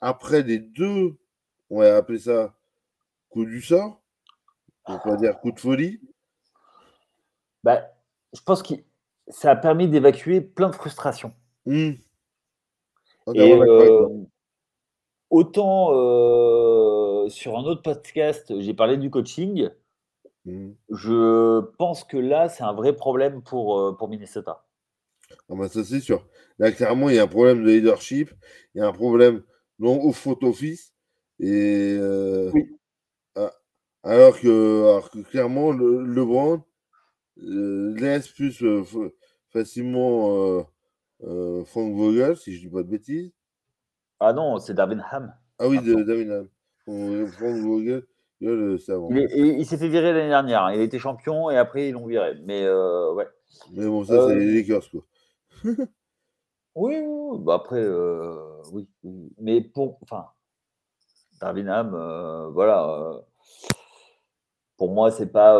après 0.00 0.42
les 0.42 0.60
deux, 0.60 1.16
on 1.70 1.80
va 1.80 1.96
appeler 1.96 2.20
ça 2.20 2.56
coup 3.30 3.44
du 3.44 3.60
sort, 3.60 4.00
on 4.86 4.96
va 4.96 5.16
dire 5.16 5.40
coup 5.40 5.50
de 5.50 5.58
folie. 5.58 6.00
Bah, 7.64 7.82
je 8.32 8.40
pense 8.42 8.62
que 8.62 8.74
ça 9.26 9.50
a 9.50 9.56
permis 9.56 9.88
d'évacuer 9.88 10.40
plein 10.40 10.70
de 10.70 10.76
frustrations. 10.76 11.34
Mmh. 11.66 11.94
Euh, 13.28 14.08
autant 15.30 15.92
euh, 15.92 17.28
sur 17.28 17.58
un 17.58 17.64
autre 17.64 17.82
podcast, 17.82 18.58
j'ai 18.60 18.74
parlé 18.74 18.96
du 18.96 19.10
coaching. 19.10 19.68
Mmh. 20.44 20.70
Je 20.90 21.60
pense 21.76 22.04
que 22.04 22.16
là, 22.16 22.48
c'est 22.48 22.62
un 22.62 22.72
vrai 22.72 22.94
problème 22.94 23.42
pour, 23.42 23.80
euh, 23.80 23.96
pour 23.96 24.08
Minnesota. 24.08 24.64
Ah 25.48 25.54
bah, 25.56 25.68
ça, 25.68 25.82
c'est 25.82 26.00
sûr. 26.00 26.24
Là, 26.58 26.70
clairement, 26.70 27.10
il 27.10 27.16
y 27.16 27.18
a 27.18 27.24
un 27.24 27.28
problème 27.28 27.64
de 27.64 27.68
leadership, 27.68 28.30
il 28.74 28.78
y 28.78 28.80
a 28.80 28.86
un 28.86 28.92
problème 28.92 29.42
non 29.78 30.00
au 30.02 30.12
front 30.12 30.38
office. 30.42 30.92
Et, 31.40 31.98
alors, 34.06 34.38
que, 34.38 35.22
clairement, 35.22 35.72
le, 35.72 36.04
LeBron 36.04 36.62
euh, 37.42 37.92
laisse 37.96 38.28
plus 38.28 38.62
euh, 38.62 38.84
facilement 39.50 40.64
euh, 41.22 41.64
Frank 41.64 41.94
Vogel, 41.94 42.36
si 42.36 42.52
je 42.52 42.58
ne 42.58 42.68
dis 42.68 42.74
pas 42.74 42.82
de 42.82 42.88
bêtises. 42.88 43.32
Ah 44.20 44.32
non, 44.32 44.58
c'est 44.58 44.74
Darwin 44.74 45.04
Ham. 45.10 45.34
Ah 45.58 45.68
oui, 45.68 45.78
Darwin 45.78 46.30
Ham. 46.30 46.48
Frank 47.28 47.56
Vogel, 47.56 48.06
il, 48.40 49.56
il 49.58 49.66
s'est 49.66 49.78
fait 49.78 49.88
virer 49.88 50.12
l'année 50.12 50.28
dernière. 50.28 50.64
Hein. 50.64 50.74
Il 50.74 50.80
été 50.80 50.98
champion 50.98 51.50
et 51.50 51.56
après 51.56 51.88
ils 51.88 51.92
l'ont 51.92 52.06
viré. 52.06 52.34
Mais 52.44 52.68
ouais. 52.68 53.26
Mais 53.72 53.86
bon, 53.86 54.04
ça, 54.04 54.28
c'est 54.28 54.34
les 54.34 54.54
Lakers, 54.54 54.90
quoi. 54.90 55.06
oui, 56.74 56.96
oui, 57.06 57.38
bah 57.40 57.54
après, 57.54 57.84
oui, 58.72 58.88
Mais 59.38 59.60
pour. 59.60 59.98
Enfin, 60.02 60.26
Darwin 61.40 61.68
Ham, 61.68 62.50
voilà. 62.52 63.20
pour 64.76 64.92
moi, 64.92 65.10
c'est 65.10 65.32
pas 65.32 65.58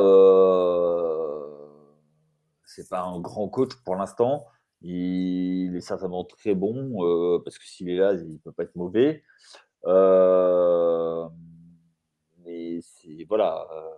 c'est 2.66 2.88
pas 2.88 3.02
un 3.02 3.20
grand 3.20 3.48
coach 3.48 3.74
pour 3.84 3.96
l'instant. 3.96 4.46
Il, 4.88 5.74
est 5.76 5.80
certainement 5.80 6.22
très 6.24 6.54
bon 6.54 7.04
euh, 7.04 7.40
parce 7.44 7.58
que 7.58 7.66
s'il 7.66 7.88
est 7.90 7.96
là, 7.96 8.12
il 8.14 8.38
peut 8.38 8.52
pas 8.52 8.62
être 8.62 8.76
mauvais. 8.76 9.24
Euh, 9.86 11.26
mais 12.44 12.78
voilà. 13.28 13.66
Euh, 13.72 13.90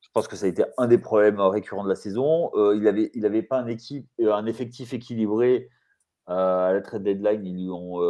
je 0.00 0.08
pense 0.12 0.28
que 0.28 0.36
ça 0.36 0.44
a 0.46 0.48
été 0.48 0.64
un 0.76 0.86
des 0.88 0.98
problèmes 0.98 1.40
récurrents 1.40 1.84
de 1.84 1.88
la 1.88 1.94
saison. 1.94 2.50
il 2.74 2.86
avait, 2.86 3.10
il 3.14 3.24
avait 3.26 3.42
pas 3.42 3.58
un 3.58 3.66
effectif 4.46 4.92
équilibré 4.92 5.70
à 6.26 6.70
la 6.72 6.82
trade 6.82 7.02
deadline. 7.02 7.44
Ils 7.46 7.54
lui 7.54 7.70
ont, 7.70 8.00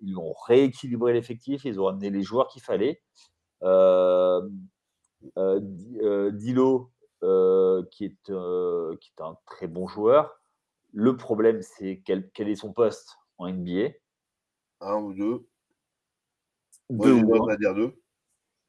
ils 0.00 0.16
ont 0.16 0.34
rééquilibré 0.46 1.14
l'effectif. 1.14 1.64
Ils 1.64 1.80
ont 1.80 1.88
amené 1.88 2.10
les 2.10 2.22
joueurs 2.22 2.48
qu'il 2.48 2.62
fallait. 2.62 3.02
Dilo, 6.32 6.92
qui, 7.90 8.04
est, 8.04 8.30
qui 9.00 9.12
est 9.12 9.20
un 9.20 9.36
très 9.46 9.66
bon 9.66 9.88
joueur. 9.88 10.38
Le 10.98 11.14
problème, 11.14 11.60
c'est 11.60 12.00
quel, 12.06 12.30
quel, 12.32 12.48
est 12.48 12.54
son 12.54 12.72
poste 12.72 13.18
en 13.36 13.52
NBA 13.52 13.90
Un 14.80 14.96
ou 14.96 15.12
deux. 15.12 15.46
Deux 16.88 17.12
ou 17.12 17.34
on 17.34 17.44
va 17.44 17.58
dire 17.58 17.74
deux. 17.74 17.92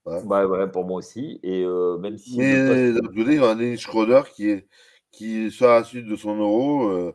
Ouais. 0.06 0.22
Bah, 0.26 0.68
pour 0.68 0.84
moi 0.84 0.98
aussi. 0.98 1.40
Et 1.42 1.64
euh, 1.64 1.98
même 2.00 2.18
si. 2.18 2.38
Mais 2.38 2.92
d'un 2.92 3.00
côté, 3.00 3.32
il 3.32 3.36
y 3.36 3.38
a 3.38 3.48
un 3.48 3.56
Dennis 3.56 3.78
Schroeder 3.78 4.24
qui 4.36 4.50
est 4.50 4.68
qui 5.12 5.50
sur 5.52 5.68
la 5.68 5.86
suite 5.86 6.06
de 6.06 6.18
son 6.18 6.36
euro, 6.36 7.14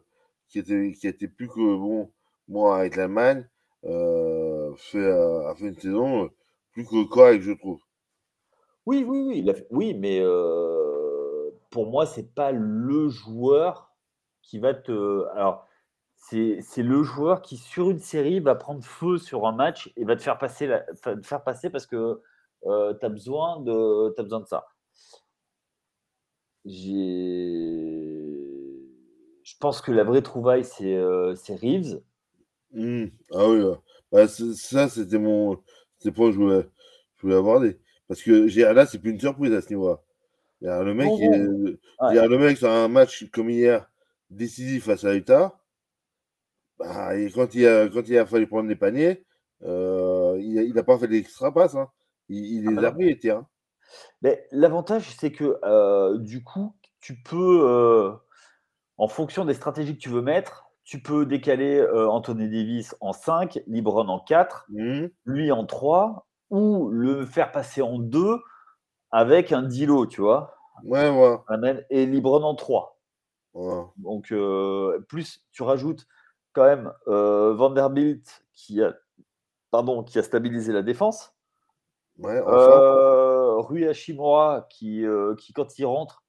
qui 0.48 0.60
était 0.60 0.92
qui 0.92 1.06
été 1.06 1.28
plus 1.28 1.48
que 1.48 1.60
bon, 1.60 2.10
moi 2.48 2.78
avec 2.78 2.96
l'Allemagne, 2.96 3.46
fait, 3.82 5.10
a 5.10 5.54
fait 5.54 5.68
une 5.68 5.78
saison 5.78 6.30
plus 6.72 6.86
que 6.86 7.04
correcte, 7.04 7.44
je 7.44 7.52
trouve. 7.52 7.82
Oui, 8.86 9.04
oui, 9.06 9.44
oui, 9.44 9.52
oui, 9.70 9.92
mais 9.92 10.22
pour 11.68 11.90
moi, 11.90 12.06
c'est 12.06 12.34
pas 12.34 12.50
le 12.50 13.10
joueur 13.10 13.91
qui 14.42 14.58
va 14.58 14.74
te. 14.74 15.26
Alors, 15.34 15.66
c'est 16.16 16.62
le 16.78 17.02
joueur 17.02 17.42
qui, 17.42 17.56
sur 17.56 17.90
une 17.90 17.98
série, 17.98 18.40
va 18.40 18.54
prendre 18.54 18.82
feu 18.84 19.18
sur 19.18 19.46
un 19.46 19.52
match 19.52 19.92
et 19.96 20.04
va 20.04 20.16
te 20.16 20.22
faire 20.22 20.38
passer, 20.38 20.66
la, 20.66 20.84
faire 21.22 21.42
passer 21.42 21.68
parce 21.68 21.86
que 21.86 22.22
euh, 22.64 22.94
tu 22.98 23.04
as, 23.04 23.08
besoin 23.08 23.60
de, 23.60 24.14
as 24.18 24.22
besoin 24.22 24.40
de 24.40 24.46
ça. 24.46 24.66
Je 26.64 26.78
pense 29.58 29.80
que 29.80 29.90
la 29.92 30.04
vraie 30.04 30.22
trouvaille, 30.22 30.64
c'est 30.64 30.94
euh, 30.94 31.34
Reeves. 31.48 32.00
Mmh. 32.72 33.06
Ah 33.32 33.48
oui, 33.48 33.64
bah, 34.10 34.28
ça, 34.28 34.88
c'était 34.88 35.18
mon. 35.18 35.60
C'était 35.98 36.12
pas 36.12 36.26
que 36.26 36.32
je 36.32 36.38
voulais, 36.38 36.66
je 37.16 37.22
voulais 37.22 37.36
aborder. 37.36 37.78
Parce 38.08 38.22
que 38.22 38.72
là, 38.72 38.86
c'est 38.86 38.98
plus 38.98 39.10
une 39.10 39.20
surprise 39.20 39.52
à 39.52 39.60
ce 39.60 39.68
niveau-là. 39.70 40.00
Le 40.60 40.94
mec, 40.94 41.10
il 41.18 41.78
y 42.14 42.18
a 42.18 42.26
le 42.26 42.38
mec 42.38 42.58
sur 42.58 42.70
un 42.70 42.88
match 42.88 43.28
comme 43.30 43.50
hier, 43.50 43.90
décisif 44.32 44.84
face 44.84 45.04
à 45.04 45.14
Utah. 45.14 45.58
Bah, 46.78 47.16
et 47.16 47.30
quand, 47.30 47.54
il 47.54 47.66
a, 47.66 47.88
quand 47.88 48.08
il 48.08 48.18
a 48.18 48.26
fallu 48.26 48.46
prendre 48.46 48.68
les 48.68 48.76
paniers, 48.76 49.24
euh, 49.64 50.36
il 50.40 50.72
n'a 50.74 50.82
pas 50.82 50.98
fait 50.98 51.06
l'extra 51.06 51.52
passe. 51.52 51.74
Hein. 51.74 51.88
Il, 52.28 52.66
ah 52.66 52.70
les 52.70 52.76
bah 52.76 52.88
a 52.88 52.92
pris 52.92 53.04
les 53.04 53.18
tirs. 53.18 53.44
Mais 54.22 54.46
l'avantage, 54.50 55.14
c'est 55.18 55.32
que 55.32 55.58
euh, 55.64 56.18
du 56.18 56.42
coup, 56.42 56.74
tu 57.00 57.22
peux, 57.22 57.68
euh, 57.68 58.12
en 58.96 59.08
fonction 59.08 59.44
des 59.44 59.54
stratégies 59.54 59.94
que 59.94 60.02
tu 60.02 60.08
veux 60.08 60.22
mettre, 60.22 60.70
tu 60.84 61.00
peux 61.00 61.26
décaler 61.26 61.80
Anthony 61.92 62.48
Davis 62.48 62.96
en 63.00 63.12
5, 63.12 63.60
Libron 63.68 64.08
en 64.08 64.18
4, 64.18 64.66
mmh. 64.68 65.06
lui 65.26 65.52
en 65.52 65.64
3, 65.64 66.26
ou 66.50 66.90
le 66.90 67.24
faire 67.24 67.52
passer 67.52 67.82
en 67.82 67.98
2 67.98 68.38
avec 69.12 69.52
un 69.52 69.62
Dilo, 69.62 70.06
tu 70.06 70.20
vois. 70.22 70.56
Ouais, 70.84 71.08
ouais. 71.08 71.86
Et 71.90 72.06
Libron 72.06 72.42
en 72.42 72.56
3. 72.56 72.98
Donc, 73.54 74.32
euh, 74.32 75.00
plus 75.08 75.44
tu 75.52 75.62
rajoutes 75.62 76.06
quand 76.52 76.64
même 76.64 76.92
euh, 77.08 77.54
Vanderbilt 77.54 78.44
qui 78.52 78.82
a, 78.82 78.94
pardon, 79.70 80.02
qui 80.02 80.18
a 80.18 80.22
stabilisé 80.22 80.72
la 80.72 80.82
défense. 80.82 81.34
Ouais, 82.18 82.42
euh, 82.46 83.56
Rui 83.56 83.86
Hashimura 83.86 84.66
qui, 84.68 85.04
qui, 85.38 85.52
quand 85.52 85.78
il 85.78 85.86
rentre, 85.86 86.24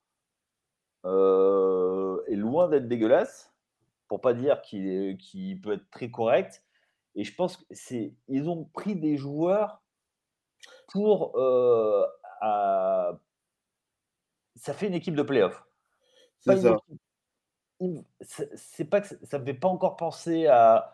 est 1.05 2.35
loin 2.35 2.69
d'être 2.69 2.87
dégueulasse, 2.87 3.53
pour 4.07 4.21
pas 4.21 4.33
dire 4.33 4.61
qu'il 4.61 5.61
peut 5.61 5.73
être 5.73 5.89
très 5.91 6.09
correct. 6.09 6.63
Et 7.15 7.23
je 7.23 7.35
pense 7.35 7.57
qu'ils 7.57 8.49
ont 8.49 8.65
pris 8.65 8.95
des 8.95 9.17
joueurs 9.17 9.81
pour 10.87 11.33
ça 14.55 14.73
fait 14.73 14.87
une 14.87 14.93
équipe 14.93 15.15
de 15.15 15.23
playoff. 15.23 15.65
Ça. 16.39 16.55
C'est 18.21 18.85
pas 18.85 19.01
que 19.01 19.07
ça 19.23 19.39
me 19.39 19.45
fait 19.45 19.53
pas 19.53 19.67
encore 19.67 19.95
penser 19.95 20.47
à, 20.47 20.93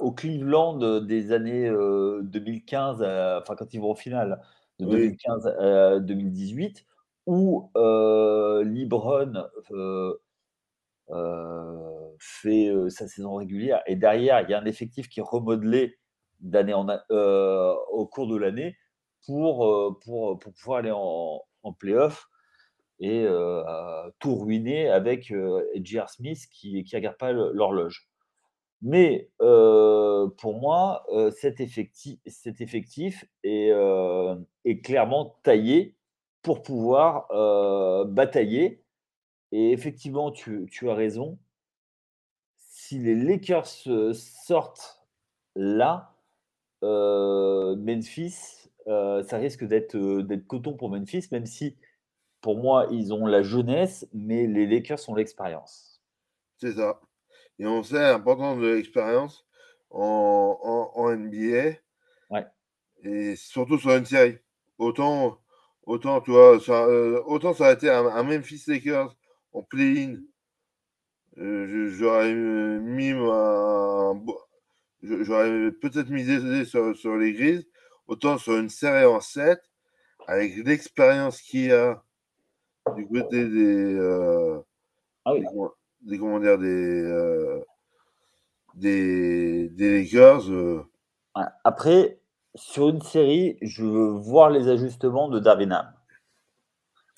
au 0.00 0.12
Cleveland 0.12 1.00
des 1.00 1.32
années 1.32 1.70
2015, 1.70 3.02
enfin 3.40 3.54
quand 3.56 3.72
ils 3.74 3.80
vont 3.80 3.90
au 3.90 3.94
final 3.94 4.40
de 4.80 4.86
2015 4.86 5.46
à 5.46 5.98
2018, 6.00 6.84
où 7.26 7.70
Libron 7.76 9.32
fait 12.18 12.72
sa 12.88 13.08
saison 13.08 13.34
régulière 13.36 13.82
et 13.86 13.96
derrière 13.96 14.40
il 14.40 14.50
y 14.50 14.54
a 14.54 14.60
un 14.60 14.64
effectif 14.64 15.08
qui 15.08 15.20
est 15.20 15.24
remodelé 15.24 15.98
d'année 16.40 16.74
en 16.74 16.86
au 17.08 18.06
cours 18.06 18.26
de 18.26 18.36
l'année 18.36 18.76
pour, 19.26 19.98
pour, 20.00 20.38
pour 20.38 20.52
pouvoir 20.52 20.78
aller 20.78 20.90
en, 20.92 21.40
en 21.62 21.72
playoff 21.72 22.28
et 23.00 23.26
tout 24.18 24.36
ruiner 24.36 24.88
avec 24.88 25.32
J.R. 25.74 26.08
Smith 26.08 26.46
qui 26.50 26.84
ne 26.84 26.96
regarde 26.96 27.16
pas 27.16 27.32
l'horloge. 27.32 28.08
Mais 28.82 29.30
pour 29.38 30.60
moi, 30.60 31.06
cet 31.36 31.60
effectif, 31.60 32.18
cet 32.26 32.60
effectif 32.60 33.24
est, 33.44 33.70
est, 34.64 34.80
clairement 34.80 35.36
taillé 35.42 35.96
pour 36.42 36.62
pouvoir 36.62 37.28
batailler. 38.06 38.82
Et 39.52 39.70
effectivement, 39.70 40.32
tu, 40.32 40.66
tu, 40.70 40.90
as 40.90 40.94
raison. 40.94 41.38
Si 42.56 42.98
les 42.98 43.14
Lakers 43.14 43.66
sortent 44.14 45.06
là, 45.54 46.14
Memphis, 46.82 48.68
ça 48.86 49.36
risque 49.36 49.64
d'être 49.64 49.96
coton 50.48 50.74
pour 50.74 50.90
Memphis, 50.90 51.28
même 51.30 51.46
si 51.46 51.76
pour 52.42 52.58
moi, 52.58 52.88
ils 52.90 53.14
ont 53.14 53.24
la 53.24 53.42
jeunesse, 53.42 54.06
mais 54.12 54.46
les 54.46 54.66
Lakers 54.66 55.08
ont 55.08 55.14
l'expérience. 55.14 56.02
C'est 56.58 56.72
ça. 56.72 57.00
Et 57.58 57.66
on 57.66 57.82
sait 57.82 58.00
l'importance 58.00 58.58
de 58.58 58.66
l'expérience 58.66 59.46
en, 59.90 60.90
en, 60.94 61.10
NBA. 61.16 61.76
Ouais. 62.30 62.46
Et 63.04 63.36
surtout 63.36 63.78
sur 63.78 63.92
une 63.92 64.04
série. 64.04 64.38
Autant, 64.78 65.38
autant, 65.84 66.20
tu 66.20 66.32
vois, 66.32 66.58
ça, 66.60 66.84
euh, 66.86 67.22
autant 67.26 67.54
ça 67.54 67.68
a 67.68 67.72
été 67.72 67.88
un, 67.88 68.22
Memphis 68.24 68.64
Lakers 68.66 69.16
en 69.52 69.62
play-in. 69.62 70.16
Euh, 71.38 71.88
j'aurais 71.90 72.34
mis 72.34 73.12
J'aurais 75.02 75.72
peut-être 75.72 76.10
misé 76.10 76.64
sur, 76.64 76.96
sur 76.96 77.16
les 77.16 77.32
grises. 77.32 77.66
Autant 78.08 78.38
sur 78.38 78.56
une 78.56 78.68
série 78.68 79.04
en 79.04 79.20
7, 79.20 79.60
avec 80.26 80.56
l'expérience 80.56 81.40
qu'il 81.40 81.66
y 81.66 81.72
a 81.72 82.02
du 82.94 83.06
côté 83.06 83.48
des, 83.48 83.94
euh, 83.94 84.60
ah 85.24 85.34
des, 85.34 85.40
des, 86.02 86.18
des, 86.18 87.02
euh, 87.04 87.60
des, 88.74 89.68
des, 89.68 90.02
Lakers. 90.02 90.50
Euh. 90.50 90.84
Après, 91.64 92.20
sur 92.54 92.88
une 92.88 93.00
série, 93.00 93.58
je 93.62 93.84
veux 93.84 94.10
voir 94.10 94.50
les 94.50 94.68
ajustements 94.68 95.28
de 95.28 95.38
Darvinham. 95.38 95.92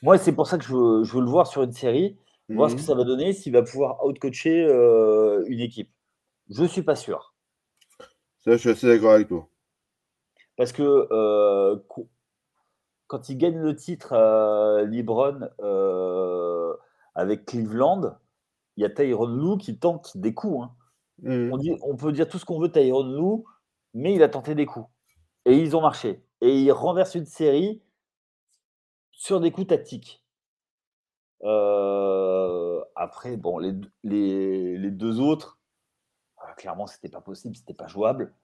Moi, 0.02 0.18
c'est 0.18 0.32
pour 0.32 0.46
ça 0.46 0.58
que 0.58 0.64
je 0.64 0.74
veux, 0.74 1.04
je 1.04 1.14
veux, 1.14 1.22
le 1.22 1.30
voir 1.30 1.46
sur 1.46 1.62
une 1.62 1.72
série, 1.72 2.18
voir 2.48 2.68
ce 2.68 2.74
que 2.74 2.80
mhm. 2.80 2.86
ça 2.86 2.94
va 2.94 3.04
donner, 3.04 3.32
s'il 3.32 3.52
va 3.52 3.62
pouvoir 3.62 4.04
outcoacher 4.04 4.64
euh, 4.64 5.44
une 5.48 5.60
équipe. 5.60 5.90
Je 6.50 6.62
ne 6.62 6.68
suis 6.68 6.82
pas 6.82 6.94
sûr. 6.94 7.34
Ça, 8.40 8.52
je 8.52 8.56
suis 8.56 8.68
assez 8.68 8.86
d'accord 8.86 9.12
avec 9.12 9.28
toi. 9.28 9.48
Parce 10.56 10.72
que 10.72 11.08
euh, 11.10 11.76
quand 13.06 13.28
il 13.28 13.38
gagne 13.38 13.58
le 13.58 13.74
titre 13.74 14.12
euh, 14.12 14.84
Libron 14.84 15.48
euh, 15.60 16.74
avec 17.14 17.46
Cleveland, 17.46 18.16
il 18.76 18.82
y 18.82 18.84
a 18.84 18.90
Tyron 18.90 19.26
Lou 19.26 19.56
qui 19.56 19.78
tente 19.78 20.16
des 20.16 20.34
coups. 20.34 20.64
Hein. 20.64 20.74
Mmh. 21.22 21.52
On, 21.52 21.56
dit, 21.58 21.76
on 21.82 21.96
peut 21.96 22.12
dire 22.12 22.28
tout 22.28 22.38
ce 22.38 22.44
qu'on 22.44 22.58
veut 22.58 22.72
Tyron 22.72 23.04
Lou, 23.04 23.44
mais 23.92 24.14
il 24.14 24.22
a 24.22 24.28
tenté 24.28 24.54
des 24.54 24.66
coups. 24.66 24.88
Et 25.44 25.58
ils 25.58 25.76
ont 25.76 25.80
marché. 25.80 26.24
Et 26.40 26.58
il 26.58 26.72
renverse 26.72 27.14
une 27.14 27.26
série 27.26 27.82
sur 29.12 29.40
des 29.40 29.50
coups 29.52 29.68
tactiques. 29.68 30.22
Euh, 31.42 32.82
après, 32.96 33.36
bon, 33.36 33.58
les, 33.58 33.74
les, 34.02 34.78
les 34.78 34.90
deux 34.90 35.20
autres, 35.20 35.58
clairement, 36.56 36.86
c'était 36.86 37.08
pas 37.08 37.20
possible, 37.20 37.56
c'était 37.56 37.74
pas 37.74 37.86
jouable. 37.86 38.34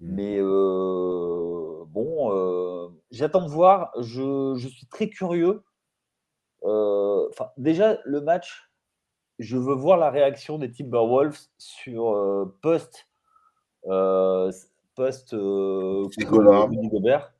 Mmh. 0.00 0.14
Mais 0.14 0.40
bon, 0.40 2.32
euh, 2.32 2.88
j'attends 3.10 3.42
de 3.42 3.50
voir. 3.50 3.92
Je, 4.00 4.56
suis 4.56 4.86
très 4.86 5.08
curieux. 5.08 5.62
Euh, 6.64 7.28
déjà, 7.56 7.98
le 8.04 8.20
match, 8.20 8.70
je 9.38 9.56
veux 9.56 9.74
voir 9.74 9.98
la 9.98 10.10
réaction 10.10 10.58
des 10.58 10.70
Timberwolves 10.70 11.48
sur 11.58 12.14
euh, 12.14 12.56
post 12.62 13.06
post 14.94 15.34
Gobert. 15.34 17.32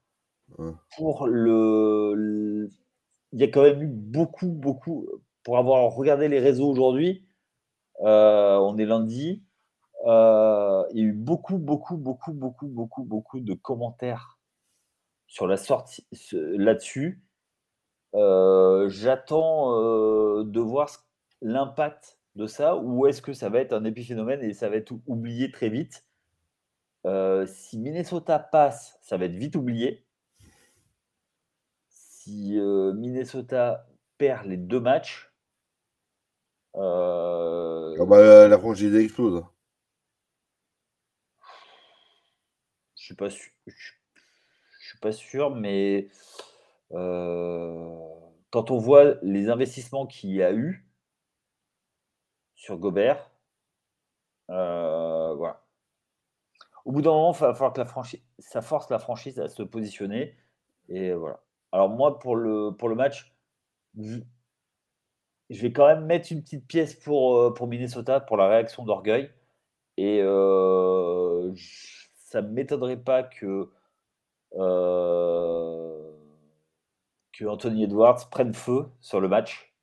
Pour 0.97 1.27
le, 1.27 2.71
il 3.33 3.41
y 3.41 3.43
a 3.43 3.49
quand 3.49 3.63
même 3.63 3.83
eu 3.83 3.89
beaucoup, 3.89 4.49
beaucoup. 4.49 5.09
Pour 5.43 5.59
avoir 5.59 5.93
regardé 5.93 6.29
les 6.29 6.39
réseaux 6.39 6.69
aujourd'hui, 6.69 7.27
on 7.99 8.79
est 8.79 8.85
lundi. 8.85 9.43
il 10.05 10.09
y 10.09 11.01
a 11.01 11.05
eu 11.05 11.13
beaucoup, 11.13 11.59
beaucoup, 11.59 11.97
beaucoup, 11.97 12.33
beaucoup, 12.33 12.67
beaucoup, 12.69 13.05
beaucoup 13.05 13.41
de 13.41 13.55
commentaires 13.55 14.36
sur 15.27 15.47
la 15.47 15.57
sortie 15.57 16.07
là-dessus. 16.33 17.23
Euh, 18.15 18.89
j'attends 18.89 19.79
euh, 19.79 20.45
de 20.45 20.61
voir 20.61 20.91
l'impact 21.43 22.19
de 22.35 22.47
ça 22.47 22.77
ou 22.77 23.07
est-ce 23.07 23.21
que 23.21 23.33
ça 23.33 23.49
va 23.49 23.61
être 23.61 23.73
un 23.73 23.85
épiphénomène 23.85 24.43
et 24.43 24.55
ça 24.55 24.69
va 24.69 24.77
être 24.77 24.93
oublié 25.07 25.51
très 25.51 25.69
vite? 25.69 26.07
Euh, 27.07 27.47
si 27.47 27.79
Minnesota 27.79 28.39
passe, 28.39 28.99
ça 29.03 29.17
va 29.17 29.27
être 29.27 29.37
vite 29.37 29.57
oublié. 29.57 30.05
Si 31.89 32.59
Minnesota 32.59 33.87
perd 34.19 34.47
les 34.47 34.57
deux 34.57 34.81
matchs, 34.81 35.33
ah 36.75 38.05
bah, 38.07 38.49
la 38.49 38.59
franchise 38.59 38.95
explose. 38.95 39.43
Je 42.97 43.05
suis 43.05 43.15
pas 43.15 43.31
sûr 44.87 45.01
pas 45.01 45.13
sûr, 45.13 45.55
mais 45.55 46.09
quand 46.91 48.71
on 48.71 48.79
voit 48.79 49.17
les 49.23 49.49
investissements 49.49 50.07
qu'il 50.07 50.31
y 50.31 50.43
a 50.43 50.53
eu 50.53 50.87
sur 52.55 52.79
Gobert, 52.79 53.31
voilà. 54.49 55.63
Au 56.85 56.93
bout 56.93 57.03
d'un 57.03 57.11
moment, 57.11 57.33
il 57.33 57.41
va 57.41 57.53
falloir 57.53 57.73
que 57.73 57.81
la 57.81 57.85
franchise, 57.85 58.23
ça 58.39 58.63
force 58.63 58.89
la 58.91 59.01
franchise 59.01 59.41
à 59.41 59.49
se 59.49 59.65
positionner. 59.65 60.37
Et 60.89 61.13
voilà. 61.13 61.41
Alors 61.73 61.89
moi, 61.89 62.21
pour 62.21 62.37
le, 62.37 62.71
pour 62.71 62.89
le 62.89 62.95
match, 62.95 63.35
je 63.97 64.23
vais 65.51 65.73
quand 65.73 65.89
même 65.89 66.07
mettre 66.07 66.31
une 66.31 66.43
petite 66.43 66.65
pièce 66.67 66.95
pour, 66.95 67.53
pour 67.55 67.67
Minnesota, 67.67 68.21
pour 68.21 68.37
la 68.37 68.47
réaction 68.47 68.85
d'orgueil. 68.85 69.33
Et 69.97 70.21
ça 72.15 72.43
ne 72.43 72.49
m'étonnerait 72.49 73.03
pas 73.03 73.25
que 73.25 73.71
que 77.37 77.45
Anthony 77.45 77.85
Edwards 77.85 78.29
prenne 78.31 78.55
feu 78.55 78.87
sur 79.01 79.21
le 79.21 79.29
match 79.29 79.75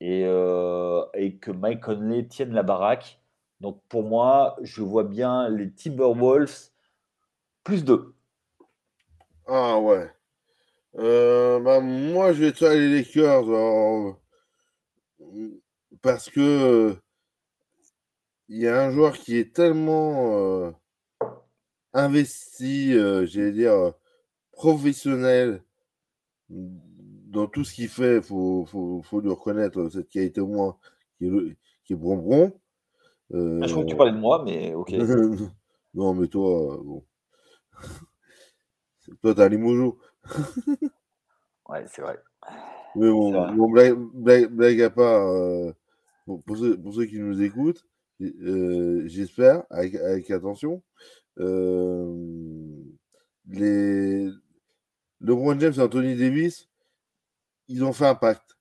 et, 0.00 0.24
euh, 0.24 1.04
et, 1.14 1.36
que 1.36 1.50
Mike 1.50 1.80
Conley 1.80 2.26
tienne 2.26 2.52
la 2.52 2.62
baraque. 2.62 3.20
Donc 3.60 3.80
pour 3.88 4.02
moi, 4.02 4.56
je 4.62 4.82
vois 4.82 5.04
bien 5.04 5.48
les 5.48 5.72
Timberwolves 5.72 6.70
plus 7.62 7.84
deux. 7.84 8.14
Ah 9.46 9.78
ouais. 9.78 10.10
Euh, 10.96 11.60
bah, 11.60 11.80
moi, 11.80 12.32
je 12.32 12.40
vais 12.40 12.48
être 12.48 12.66
les 12.68 12.98
Lakers 12.98 14.16
parce 16.02 16.28
que 16.28 16.96
il 18.48 18.58
y 18.58 18.68
a 18.68 18.82
un 18.82 18.90
joueur 18.90 19.14
qui 19.14 19.38
est 19.38 19.54
tellement 19.54 20.74
investi, 21.94 22.92
euh, 22.94 23.24
j'allais 23.26 23.52
dire, 23.52 23.72
euh, 23.72 23.90
professionnel 24.52 25.62
dans 26.48 27.46
tout 27.46 27.64
ce 27.64 27.74
qu'il 27.74 27.88
fait. 27.88 28.16
Il 28.16 28.22
faut, 28.22 28.66
faut, 28.66 29.02
faut, 29.02 29.20
lui 29.20 29.30
reconnaître 29.30 29.80
euh, 29.80 29.90
cette 29.90 30.08
qualité 30.08 30.40
au 30.40 30.48
moins 30.48 30.76
qui 31.18 31.26
est, 31.26 31.56
qui 31.84 31.92
est 31.92 31.96
bronbron. 31.96 32.52
Euh... 33.32 33.60
Ah, 33.62 33.66
je 33.66 33.72
crois 33.72 33.84
que 33.84 33.90
tu 33.90 33.96
parlais 33.96 34.12
de 34.12 34.18
moi, 34.18 34.42
mais 34.44 34.74
ok. 34.74 34.92
non, 35.94 36.14
mais 36.14 36.28
toi, 36.28 36.80
bon. 36.82 37.04
toi, 39.22 39.34
t'as 39.34 39.48
Limojo. 39.48 39.98
ouais, 41.68 41.84
c'est 41.88 42.02
vrai. 42.02 42.18
Mais 42.96 43.10
bon, 43.10 43.32
bon 43.54 43.70
blague, 43.70 43.98
blague, 44.12 44.50
blague, 44.50 44.82
à 44.82 44.90
part, 44.90 45.28
euh, 45.28 45.72
pour, 46.26 46.56
ceux, 46.56 46.78
pour, 46.80 46.94
ceux, 46.94 47.06
qui 47.06 47.18
nous 47.18 47.42
écoutent, 47.42 47.84
j'espère, 48.20 49.64
avec, 49.70 49.96
avec 49.96 50.30
attention, 50.30 50.80
les 53.46 54.30
LeBron 55.20 55.58
James 55.60 55.74
et 55.76 55.80
Anthony 55.80 56.16
Davis, 56.16 56.68
ils 57.68 57.84
ont 57.84 57.92
fait 57.92 58.06
un 58.06 58.14
pacte. 58.14 58.56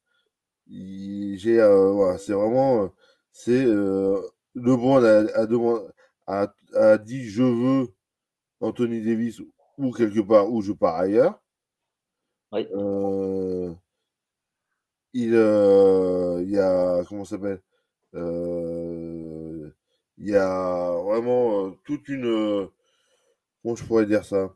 j'ai, 0.67 1.57
voilà, 1.57 2.17
c'est 2.17 2.33
vraiment, 2.33 2.91
c'est 3.31 3.65
LeBron 4.55 5.03
a, 6.27 6.97
dit 6.97 7.25
je 7.25 7.43
veux 7.43 7.93
Anthony 8.59 9.01
Davis 9.01 9.41
ou 9.77 9.91
quelque 9.91 10.21
part 10.21 10.49
où 10.49 10.61
je 10.61 10.71
pars 10.71 10.95
ailleurs. 10.95 11.39
Oui. 12.51 12.67
Euh, 12.71 13.73
il, 15.13 15.33
euh, 15.33 16.41
il 16.43 16.51
y 16.51 16.59
a 16.59 17.03
comment 17.07 17.25
s'appelle 17.25 17.61
euh, 18.15 18.92
Il 20.23 20.29
y 20.29 20.37
a 20.37 20.91
vraiment 21.03 21.71
toute 21.83 22.07
une 22.07 22.69
comment 23.61 23.75
je 23.75 23.83
pourrais 23.83 24.05
dire 24.05 24.23
ça? 24.23 24.53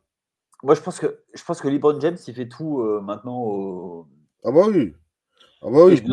Moi, 0.63 0.75
je 0.75 0.81
pense 0.81 0.99
que 0.99 1.19
je 1.33 1.43
pense 1.43 1.59
que 1.59 1.67
LeBron 1.67 1.99
James 1.99 2.17
il 2.25 2.33
fait 2.33 2.47
tout 2.47 2.81
maintenant. 3.03 3.41
Au... 3.43 4.07
Ah 4.45 4.51
bah 4.51 4.67
oui. 4.69 4.95
Ah 5.61 5.67
bah 5.69 5.85
oui. 5.85 5.97
Je 5.97 6.03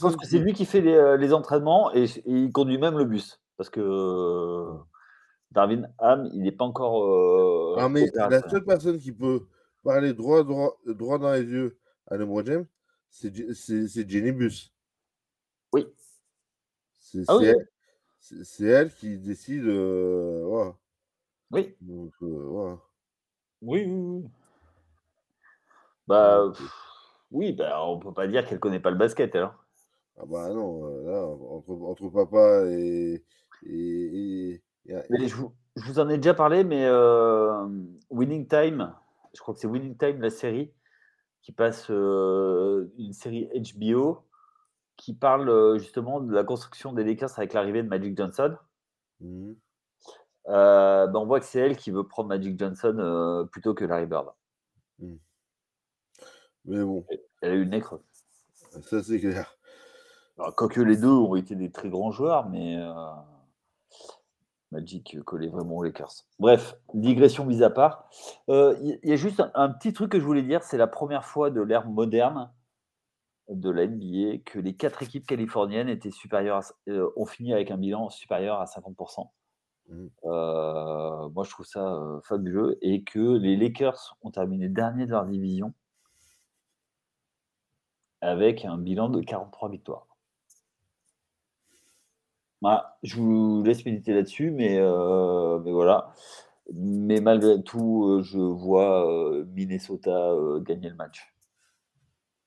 pense 0.00 0.16
que 0.16 0.26
c'est 0.26 0.38
lui 0.38 0.54
qui 0.54 0.64
fait 0.64 0.80
les, 0.80 1.16
les 1.18 1.32
entraînements 1.34 1.92
et, 1.92 2.04
et, 2.04 2.22
il 2.24 2.50
conduit 2.50 2.78
même 2.78 2.96
le 2.96 3.04
bus 3.04 3.40
parce 3.56 3.68
que 3.70 4.66
Darwin 5.52 5.90
Ham, 5.98 6.28
il 6.32 6.42
n'est 6.42 6.52
pas 6.52 6.64
encore. 6.64 7.04
Euh, 7.04 7.76
ah, 7.78 7.88
mais 7.88 8.10
la 8.14 8.46
seule 8.48 8.64
personne 8.64 8.98
qui 8.98 9.12
peut 9.12 9.46
parler 9.82 10.12
droit, 10.12 10.44
droit, 10.44 10.78
droit 10.86 11.18
dans 11.18 11.32
les 11.32 11.44
yeux 11.44 11.78
à 12.08 12.16
LeBron 12.16 12.44
James, 12.44 12.66
c'est 13.10 14.08
Jenny 14.08 14.32
Bus. 14.32 14.72
Oui. 17.14 17.24
C'est 18.18 18.68
ah 18.68 18.78
elle, 18.80 18.86
elle, 18.86 18.94
qui 18.94 19.18
décide. 19.18 19.64
Euh, 19.64 20.72
Oui. 21.50 21.76
Donc, 21.80 22.12
euh, 22.22 22.76
Oui, 23.62 23.84
oui, 23.86 23.86
oui. 23.86 24.24
Bah, 26.06 26.52
oui, 27.30 27.52
bah, 27.52 27.84
on 27.84 27.98
peut 27.98 28.12
pas 28.12 28.26
dire 28.26 28.46
qu'elle 28.46 28.60
connaît 28.60 28.80
pas 28.80 28.90
le 28.90 28.96
basket 28.96 29.34
alors. 29.34 29.54
Ah 30.18 30.24
bah 30.24 30.48
non, 30.48 30.86
là, 31.04 31.26
entre, 31.26 31.72
entre 31.72 32.08
papa 32.08 32.64
et, 32.70 33.22
et, 33.66 34.62
je, 34.88 35.34
vous, 35.34 35.98
en 35.98 36.08
ai 36.08 36.16
déjà 36.16 36.32
parlé, 36.32 36.64
mais 36.64 36.86
euh, 36.86 37.66
Winning 38.08 38.48
Time, 38.48 38.94
je 39.34 39.40
crois 39.40 39.52
que 39.52 39.60
c'est 39.60 39.66
Winning 39.66 39.96
Time, 39.96 40.22
la 40.22 40.30
série, 40.30 40.72
qui 41.42 41.52
passe 41.52 41.88
euh, 41.90 42.90
une 42.96 43.12
série 43.12 43.48
HBO 43.76 44.25
qui 44.96 45.14
parle 45.14 45.48
euh, 45.48 45.78
justement 45.78 46.20
de 46.20 46.32
la 46.32 46.44
construction 46.44 46.92
des 46.92 47.04
Lakers 47.04 47.38
avec 47.38 47.52
l'arrivée 47.52 47.82
de 47.82 47.88
Magic 47.88 48.16
Johnson. 48.16 48.56
Mmh. 49.20 49.52
Ben, 50.46 51.12
on 51.14 51.26
voit 51.26 51.40
que 51.40 51.46
c'est 51.46 51.58
elle 51.58 51.76
qui 51.76 51.90
veut 51.90 52.06
prendre 52.06 52.28
Magic 52.28 52.58
Johnson 52.58 53.48
plutôt 53.50 53.74
que 53.74 53.84
Larry 53.84 54.06
Bird. 54.06 54.28
Mmh. 55.00 55.14
Mais 56.66 56.84
bon. 56.84 57.04
Elle 57.42 57.50
a 57.50 57.54
eu 57.54 57.64
le 57.64 57.70
nez 57.70 57.80
creux. 57.80 58.02
Ça, 58.82 59.02
c'est 59.02 59.20
clair. 59.20 59.56
quoique 60.56 60.80
les 60.80 60.96
deux 60.96 61.08
ont 61.08 61.34
été 61.34 61.56
des 61.56 61.70
très 61.70 61.88
grands 61.88 62.12
joueurs, 62.12 62.48
mais. 62.48 62.76
Magic 64.72 65.22
collait 65.24 65.48
vraiment 65.48 65.76
aux 65.76 65.82
Lakers. 65.82 66.24
Bref, 66.38 66.76
digression 66.92 67.44
mise 67.44 67.62
à 67.62 67.70
part. 67.70 68.08
Il 68.48 68.54
euh, 68.54 68.98
y, 69.02 69.12
a 69.12 69.16
juste 69.16 69.42
un, 69.54 69.70
petit 69.70 69.92
truc 69.92 70.12
que 70.12 70.20
je 70.20 70.24
voulais 70.24 70.42
dire 70.42 70.62
c'est 70.62 70.76
la 70.76 70.86
première 70.86 71.24
fois 71.24 71.50
de 71.50 71.60
l'ère 71.60 71.86
moderne 71.86 72.50
de 73.48 73.70
la 73.70 73.86
NBA 73.86 74.38
que 74.44 74.58
les 74.58 74.74
quatre 74.74 75.02
équipes 75.02 75.26
californiennes 75.26 75.88
étaient 75.88 76.10
supérieures 76.10 76.62
euh, 76.88 77.10
ont 77.16 77.26
fini 77.26 77.52
avec 77.52 77.70
un 77.70 77.78
bilan 77.78 78.10
supérieur 78.10 78.60
à 78.60 78.64
50%. 78.64 79.28
Mmh. 79.88 80.06
Euh, 80.24 81.28
moi, 81.28 81.44
je 81.44 81.50
trouve 81.50 81.66
ça 81.66 81.98
fabuleux. 82.24 82.78
Et 82.82 83.02
que 83.04 83.36
les 83.38 83.56
Lakers 83.56 84.16
ont 84.22 84.30
terminé 84.30 84.68
dernier 84.68 85.06
de 85.06 85.12
leur 85.12 85.26
division 85.26 85.74
avec 88.20 88.64
un 88.64 88.78
bilan 88.78 89.08
de 89.08 89.20
43 89.20 89.70
victoires. 89.70 90.06
Bah, 92.62 92.98
je 93.02 93.16
vous 93.16 93.62
laisse 93.62 93.84
méditer 93.84 94.14
là-dessus, 94.14 94.50
mais, 94.50 94.78
euh, 94.78 95.58
mais 95.60 95.72
voilà. 95.72 96.12
Mais 96.74 97.20
malgré 97.20 97.62
tout, 97.62 98.06
euh, 98.08 98.22
je 98.22 98.38
vois 98.38 99.08
euh, 99.10 99.44
Minnesota 99.54 100.32
gagner 100.60 100.88
le 100.88 100.96
match. 100.96 101.35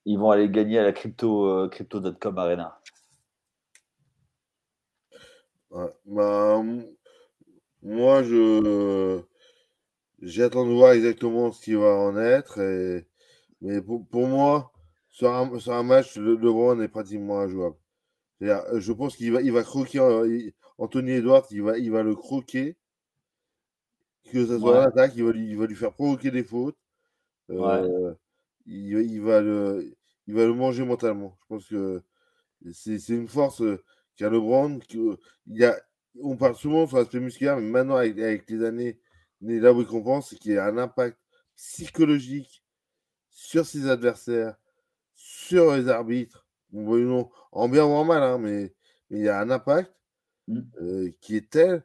Ils 0.05 0.17
vont 0.17 0.31
aller 0.31 0.49
gagner 0.49 0.79
à 0.79 0.83
la 0.83 0.91
crypto, 0.91 1.67
crypto.com 1.69 2.37
Arena. 2.37 2.79
Bah, 6.05 6.63
moi, 7.81 8.23
je 8.23 9.21
j'attends 10.21 10.65
de 10.65 10.73
voir 10.73 10.93
exactement 10.93 11.51
ce 11.51 11.61
qui 11.61 11.73
va 11.73 11.95
en 11.95 12.17
être. 12.17 12.59
Et... 12.59 13.07
Mais 13.61 13.81
pour, 13.81 14.27
moi, 14.27 14.71
sur 15.09 15.33
un, 15.33 15.59
sur 15.59 15.73
un 15.73 15.83
match, 15.83 16.15
le 16.17 16.35
LeBron 16.35 16.79
est 16.81 16.87
pratiquement 16.87 17.39
injouable. 17.39 17.75
Euh, 18.41 18.79
je 18.79 18.93
pense 18.93 19.17
qu'il 19.17 19.33
va, 19.33 19.41
il 19.41 19.51
va 19.51 19.63
croquer 19.63 19.99
euh, 19.99 20.49
Anthony 20.77 21.11
Edwards, 21.11 21.45
il 21.51 21.61
va, 21.61 21.77
il 21.77 21.91
va 21.91 22.03
le 22.03 22.15
croquer. 22.15 22.77
Que 24.31 24.45
ce 24.45 24.59
soit 24.59 24.79
l'attaque, 24.79 25.13
il 25.15 25.23
va, 25.23 25.31
lui, 25.31 25.49
il 25.49 25.57
va 25.57 25.65
lui 25.65 25.75
faire 25.75 25.91
provoquer 25.91 26.31
des 26.31 26.43
fautes. 26.43 26.77
Euh, 27.49 28.13
il, 28.69 29.21
va 29.21 29.41
le, 29.41 29.95
il 30.27 30.33
va 30.33 30.45
le 30.45 30.53
manger 30.53 30.85
mentalement. 30.85 31.37
Je 31.41 31.45
pense 31.47 31.67
que 31.67 32.01
c'est, 32.71 33.09
une 33.09 33.27
force 33.27 33.63
qu'a 34.15 34.29
LeBron. 34.29 34.79
il 34.93 35.17
y 35.47 35.65
a, 35.65 35.75
on 36.21 36.37
parle 36.37 36.55
souvent 36.55 36.87
sur 36.87 36.97
l'aspect 36.97 37.19
musculaire, 37.19 37.57
mais 37.57 37.69
maintenant, 37.69 37.95
avec, 37.95 38.49
les 38.49 38.63
années, 38.63 38.99
là 39.41 39.73
où 39.73 39.81
il 39.81 39.87
compense, 39.87 40.29
c'est 40.29 40.37
qu'il 40.37 40.53
y 40.53 40.57
a 40.57 40.65
un 40.65 40.77
impact 40.77 41.17
psychologique 41.55 42.63
sur 43.29 43.65
ses 43.65 43.89
adversaires, 43.89 44.55
sur 45.15 45.75
les 45.75 45.87
arbitres 45.89 46.45
en 47.51 47.69
bien 47.69 47.85
ou 47.85 47.89
en 47.89 48.05
mal, 48.05 48.23
hein, 48.23 48.37
mais 48.37 48.73
il 49.09 49.19
y 49.19 49.29
a 49.29 49.39
un 49.39 49.49
impact 49.49 49.91
mmh. 50.47 50.59
euh, 50.81 51.11
qui 51.19 51.35
est 51.35 51.49
tel 51.49 51.83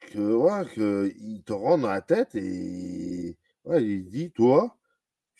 que 0.00 0.34
ouais, 0.34 0.66
que 0.74 1.12
il 1.18 1.42
te 1.42 1.52
rend 1.52 1.78
dans 1.78 1.90
la 1.90 2.00
tête 2.00 2.34
et 2.34 3.36
ouais, 3.64 3.84
il 3.84 4.08
dit 4.08 4.30
toi, 4.30 4.76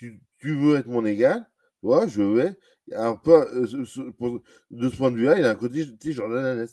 tu, 0.01 0.19
tu, 0.39 0.57
veux 0.57 0.77
être 0.77 0.87
mon 0.87 1.05
égal, 1.05 1.47
toi, 1.83 2.07
je 2.07 2.23
vais. 2.23 2.57
Un 2.97 3.15
peu, 3.17 3.33
euh, 3.33 3.67
de 3.67 4.89
ce 4.89 4.97
point 4.97 5.11
de 5.11 5.17
vue-là, 5.17 5.39
il 5.39 5.45
a 5.45 5.51
un 5.51 5.55
côté 5.55 5.85
Jordan 6.13 6.67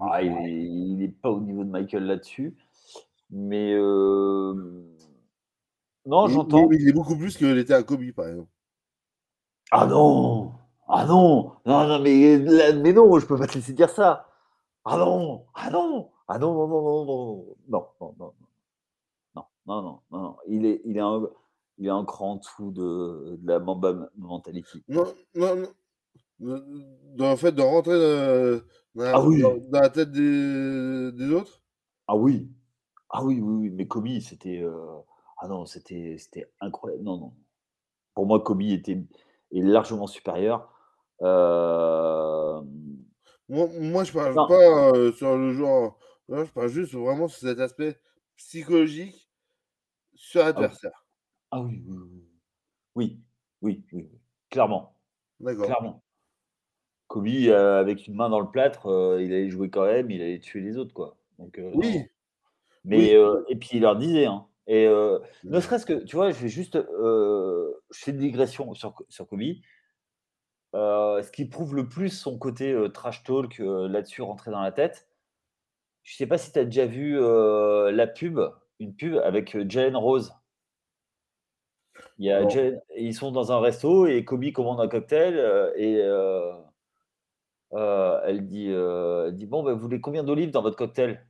ah, 0.00 0.22
il 0.22 0.96
n'est 0.96 1.08
pas 1.08 1.28
au 1.28 1.40
niveau 1.40 1.64
de 1.64 1.70
Michael 1.70 2.04
là-dessus, 2.04 2.56
mais 3.30 3.72
euh... 3.74 4.54
non, 6.06 6.28
j'entends. 6.28 6.70
Il, 6.70 6.82
il, 6.82 6.88
est 6.88 6.92
beaucoup 6.92 7.16
plus 7.16 7.36
que 7.36 7.44
l'était 7.44 7.74
à 7.74 7.82
Kobe, 7.82 8.12
par 8.12 8.28
exemple. 8.28 8.50
Ah 9.72 9.86
non 9.86 10.52
Ah 10.86 11.04
non 11.04 11.50
Non, 11.66 11.88
non, 11.88 11.98
mais, 11.98 12.38
mais 12.76 12.92
non, 12.92 13.18
je 13.18 13.26
peux 13.26 13.36
pas 13.36 13.48
te 13.48 13.54
laisser 13.54 13.72
dire 13.72 13.90
ça. 13.90 14.28
Ah 14.84 14.98
non 14.98 15.46
Ah 15.52 15.68
non 15.70 16.12
Ah 16.28 16.38
non, 16.38 16.54
non, 16.54 16.68
non, 16.68 16.80
non, 16.80 17.04
non, 17.04 17.56
non, 17.68 17.86
non, 17.98 18.14
non, 18.20 18.34
non, 19.34 19.44
non, 19.66 19.82
non, 19.82 20.00
non, 20.12 20.36
Il 20.46 20.64
est, 20.64 20.80
il 20.84 20.96
est 20.96 21.00
un, 21.00 21.28
il 21.78 21.86
est 21.86 21.90
un 21.90 22.04
cran 22.04 22.32
en 22.32 22.36
dessous 22.36 22.70
de, 22.70 23.36
de 23.40 23.48
la 23.48 23.58
Mamba 23.58 24.10
mentality. 24.16 24.82
Non, 24.88 25.06
non, 25.34 25.56
non. 25.56 26.62
Dans 27.16 27.30
le 27.30 27.36
fait 27.36 27.52
de 27.52 27.62
rentrer 27.62 27.98
dans, 28.94 29.02
la, 29.02 29.16
ah 29.16 29.24
oui. 29.24 29.42
dans, 29.42 29.58
la 29.72 29.88
tête 29.88 30.12
des, 30.12 31.12
des, 31.12 31.32
autres? 31.32 31.62
Ah 32.06 32.16
oui. 32.16 32.48
Ah 33.10 33.24
oui, 33.24 33.40
oui, 33.40 33.54
oui. 33.54 33.70
Mais 33.70 33.86
Kobe, 33.86 34.20
c'était. 34.20 34.64
Ah 35.38 35.48
non, 35.48 35.66
c'était 35.66 36.16
incroyable. 36.60 37.02
Non, 37.02 37.18
non. 37.18 37.32
Pour 38.14 38.26
moi, 38.26 38.40
Kobe 38.40 38.62
était 38.62 39.04
est 39.52 39.60
largement 39.60 40.06
supérieur. 40.06 40.72
Euh... 41.22 42.60
Moi, 43.48 43.68
moi, 43.80 44.04
je 44.04 44.12
parle 44.12 44.34
pas 44.34 44.92
euh, 44.94 45.12
sur 45.12 45.36
le 45.36 45.54
genre. 45.54 45.98
je 46.28 46.44
parle 46.44 46.68
juste 46.68 46.94
vraiment 46.94 47.28
sur 47.28 47.48
cet 47.48 47.60
aspect 47.60 47.98
psychologique 48.36 49.28
sur 50.14 50.42
ah 50.42 50.46
l'adversaire. 50.46 50.97
Ah, 51.50 51.60
oui, 51.62 51.82
oui, 52.94 53.20
oui, 53.62 53.84
oui, 53.92 54.08
clairement. 54.50 54.94
D'accord. 55.40 55.66
Clairement. 55.66 56.02
Kobe, 57.06 57.28
euh, 57.28 57.80
avec 57.80 58.06
une 58.06 58.14
main 58.14 58.28
dans 58.28 58.40
le 58.40 58.50
plâtre, 58.50 58.86
euh, 58.86 59.22
il 59.22 59.32
allait 59.32 59.48
jouer 59.48 59.70
quand 59.70 59.86
même, 59.86 60.10
il 60.10 60.20
allait 60.20 60.40
tuer 60.40 60.60
les 60.60 60.76
autres, 60.76 60.92
quoi. 60.92 61.16
Donc, 61.38 61.60
oui. 61.74 62.02
Mais, 62.84 63.12
et 63.48 63.56
puis 63.56 63.70
il 63.74 63.80
leur 63.80 63.96
disait, 63.96 64.26
hein, 64.26 64.48
et 64.68 64.86
euh, 64.86 65.18
ne 65.44 65.58
serait-ce 65.60 65.86
que, 65.86 66.04
tu 66.04 66.14
vois, 66.14 66.30
je 66.30 66.40
vais 66.40 66.50
juste. 66.50 66.76
Euh, 66.76 67.72
je 67.90 68.00
fais 68.00 68.10
une 68.10 68.18
digression 68.18 68.74
sur, 68.74 68.94
sur 69.08 69.26
Kobe. 69.26 69.40
Euh, 70.74 71.22
ce 71.22 71.32
qui 71.32 71.46
prouve 71.46 71.74
le 71.74 71.88
plus 71.88 72.10
son 72.10 72.38
côté 72.38 72.76
trash 72.92 73.24
talk 73.24 73.58
là-dessus, 73.58 74.20
rentrer 74.20 74.50
dans 74.50 74.60
la 74.60 74.70
tête. 74.70 75.08
Je 76.02 76.14
ne 76.14 76.16
sais 76.18 76.26
pas 76.26 76.36
si 76.36 76.52
tu 76.52 76.58
as 76.58 76.66
déjà 76.66 76.84
vu 76.84 77.18
la 77.18 78.06
pub, 78.06 78.38
une 78.78 78.94
pub 78.94 79.16
avec 79.16 79.56
Jalen 79.70 79.96
Rose. 79.96 80.34
Il 82.18 82.26
y 82.26 82.32
a 82.32 82.42
ils 82.96 83.14
sont 83.14 83.30
dans 83.30 83.52
un 83.52 83.60
resto 83.60 84.06
et 84.06 84.24
Kobe 84.24 84.50
commande 84.52 84.80
un 84.80 84.88
cocktail 84.88 85.36
et 85.76 85.98
elle, 87.72 88.46
dit, 88.46 88.74
dit 89.32 89.46
Bon, 89.46 89.62
ben, 89.62 89.72
vous 89.72 89.80
voulez 89.80 90.00
combien 90.00 90.24
d'olives 90.24 90.50
dans 90.50 90.62
votre 90.62 90.76
cocktail? 90.76 91.24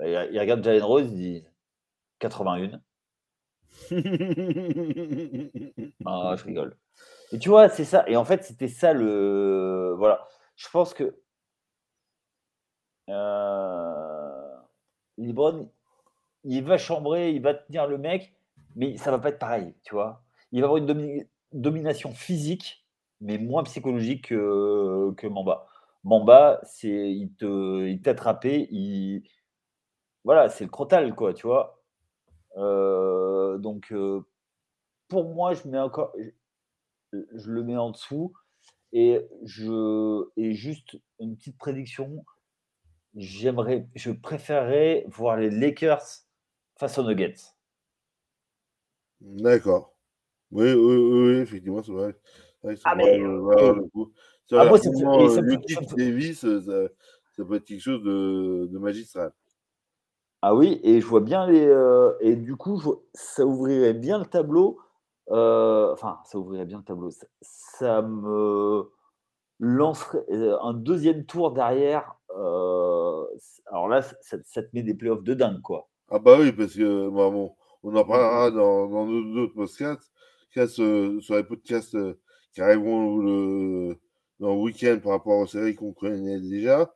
Il 0.00 0.38
regarde 0.38 0.64
Jalen 0.64 0.82
Rose, 0.82 1.10
il 1.10 1.16
dit 1.16 1.44
81. 2.18 2.80
ah, 6.04 6.34
je 6.36 6.44
rigole. 6.44 6.76
Et 7.32 7.38
tu 7.38 7.48
vois, 7.48 7.68
c'est 7.68 7.84
ça. 7.84 8.04
Et 8.08 8.16
en 8.16 8.24
fait, 8.24 8.44
c'était 8.44 8.68
ça 8.68 8.92
le. 8.92 9.94
Voilà. 9.96 10.26
Je 10.56 10.68
pense 10.68 10.94
que. 10.94 11.16
Euh... 13.08 14.56
Libron, 15.18 15.70
il 16.44 16.64
va 16.64 16.78
chambrer, 16.78 17.32
il 17.32 17.42
va 17.42 17.54
tenir 17.54 17.86
le 17.86 17.98
mec, 17.98 18.34
mais 18.76 18.96
ça 18.96 19.10
va 19.10 19.18
pas 19.18 19.30
être 19.30 19.38
pareil, 19.38 19.74
tu 19.84 19.94
vois. 19.94 20.22
Il 20.52 20.60
va 20.60 20.66
avoir 20.68 20.82
une 20.82 21.26
domination 21.52 22.12
physique, 22.12 22.86
mais 23.20 23.38
moins 23.38 23.62
psychologique 23.64 24.28
que, 24.28 25.26
Mamba. 25.26 25.66
Mamba, 26.04 26.60
c'est 26.64 26.88
il 27.12 27.32
te 27.34 27.86
il 27.86 28.00
il 28.70 29.22
voilà, 30.24 30.48
c'est 30.48 30.64
le 30.64 30.70
crotal 30.70 31.14
quoi, 31.14 31.34
tu 31.34 31.46
vois. 31.46 31.82
Euh, 32.56 33.58
donc 33.58 33.92
euh, 33.92 34.20
pour 35.08 35.34
moi, 35.34 35.54
je 35.54 35.68
mets 35.68 35.78
encore 35.78 36.12
je, 37.12 37.50
le 37.50 37.62
mets 37.62 37.76
en 37.76 37.90
dessous 37.90 38.32
et 38.92 39.20
je 39.44 40.24
et 40.36 40.52
juste 40.52 40.98
une 41.20 41.36
petite 41.36 41.58
prédiction, 41.58 42.24
j'aimerais 43.14 43.88
je 43.94 44.10
préférerais 44.12 45.04
voir 45.08 45.36
les 45.36 45.50
Lakers 45.50 46.02
face 46.76 46.98
aux 46.98 47.04
Nuggets. 47.04 47.54
D'accord. 49.22 49.94
Oui, 50.50 50.72
oui, 50.72 50.96
oui, 50.96 51.32
effectivement, 51.38 51.82
c'est 51.82 51.92
vrai. 51.92 52.14
ah, 52.84 52.94
mais, 52.94 53.18
le 53.18 53.88
coup. 53.88 54.12
Ah, 54.50 54.66
moi, 54.66 54.78
c'est 54.78 54.90
euh, 54.90 55.40
Davis, 55.96 56.40
ça, 56.40 56.60
ça, 56.60 57.44
peut 57.44 57.54
être 57.54 57.64
quelque 57.64 57.80
chose 57.80 58.02
de, 58.02 58.66
de, 58.66 58.78
magistral. 58.78 59.32
Ah 60.42 60.54
oui, 60.54 60.80
et 60.82 61.00
je 61.00 61.06
vois 61.06 61.20
bien 61.20 61.46
les. 61.46 61.66
Euh, 61.66 62.12
et 62.20 62.36
du 62.36 62.56
coup, 62.56 62.82
ça 63.14 63.46
ouvrirait 63.46 63.94
bien 63.94 64.18
le 64.18 64.26
tableau. 64.26 64.78
Euh, 65.30 65.92
enfin, 65.92 66.18
ça 66.26 66.38
ouvrirait 66.38 66.66
bien 66.66 66.78
le 66.78 66.84
tableau. 66.84 67.10
Ça, 67.40 68.02
me 68.02 68.90
lancerait 69.58 70.26
un 70.60 70.74
deuxième 70.74 71.24
tour 71.24 71.52
derrière. 71.52 72.16
alors 72.28 73.88
là, 73.88 74.02
ça, 74.02 74.36
ça, 74.44 74.62
te 74.62 74.68
met 74.74 74.82
des 74.82 74.94
playoffs 74.94 75.22
de 75.22 75.34
dingue, 75.34 75.62
quoi. 75.62 75.88
Ah 76.10 76.18
bah 76.18 76.36
oui, 76.38 76.52
parce 76.52 76.74
que 76.74 77.08
bah 77.08 77.30
bon, 77.30 77.54
on 77.82 77.94
en 77.96 78.04
parlera 78.04 78.50
dans, 78.50 78.88
dans 78.88 79.06
d'autres 79.06 79.54
podcasts, 79.54 80.12
sur 81.20 81.36
les 81.36 81.44
podcasts 81.44 81.96
qui 82.52 82.60
arriveront 82.60 83.18
le, 83.18 83.98
dans 84.40 84.54
le 84.54 84.60
week-end 84.60 84.98
par 85.02 85.12
rapport 85.12 85.38
aux 85.38 85.46
séries 85.46 85.74
qu'on 85.74 85.92
connaît 85.92 86.40
déjà. 86.40 86.94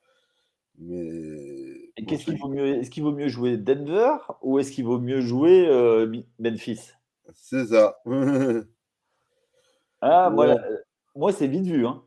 Mais. 0.79 1.90
qu'est-ce 2.07 2.27
qu'il 2.27 2.38
vaut 2.38 2.49
mieux 2.49 2.66
Est-ce 2.66 2.90
qu'il 2.90 3.03
vaut 3.03 3.12
mieux 3.12 3.29
jouer 3.29 3.57
Denver 3.57 4.16
ou 4.42 4.59
est-ce 4.59 4.70
qu'il 4.70 4.85
vaut 4.85 4.99
mieux 4.99 5.20
jouer 5.22 5.66
euh, 5.68 6.22
Memphis? 6.38 6.90
C'est 7.35 7.66
ça. 7.66 7.99
ah, 10.01 10.31
moi, 10.31 10.57
moi 11.14 11.33
c'est 11.33 11.46
vite 11.46 11.66
vu. 11.66 11.87
Hein. 11.87 12.03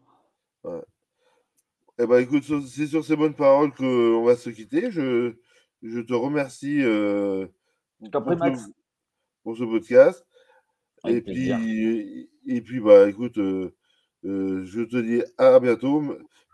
Eh 2.01 2.07
ben, 2.07 2.19
écoute, 2.19 2.43
c'est 2.43 2.87
sur 2.87 3.03
ces 3.03 3.15
bonnes 3.15 3.35
paroles 3.35 3.73
qu'on 3.73 4.23
va 4.23 4.35
se 4.35 4.49
quitter. 4.49 4.91
Je, 4.91 5.33
je 5.81 5.99
te 5.99 6.13
remercie 6.13 6.81
euh, 6.81 7.47
pour, 7.99 8.23
ce, 8.33 8.71
pour, 9.43 9.57
ce, 9.57 9.63
podcast. 9.63 10.25
et 11.07 11.21
puis, 11.21 11.51
et 12.45 12.61
puis, 12.61 12.79
bah, 12.79 13.07
écoute, 13.07 13.37
euh, 13.37 13.75
euh, 14.25 14.65
je 14.65 14.81
te 14.81 14.97
dis 14.97 15.21
à 15.37 15.59
bientôt. 15.59 16.03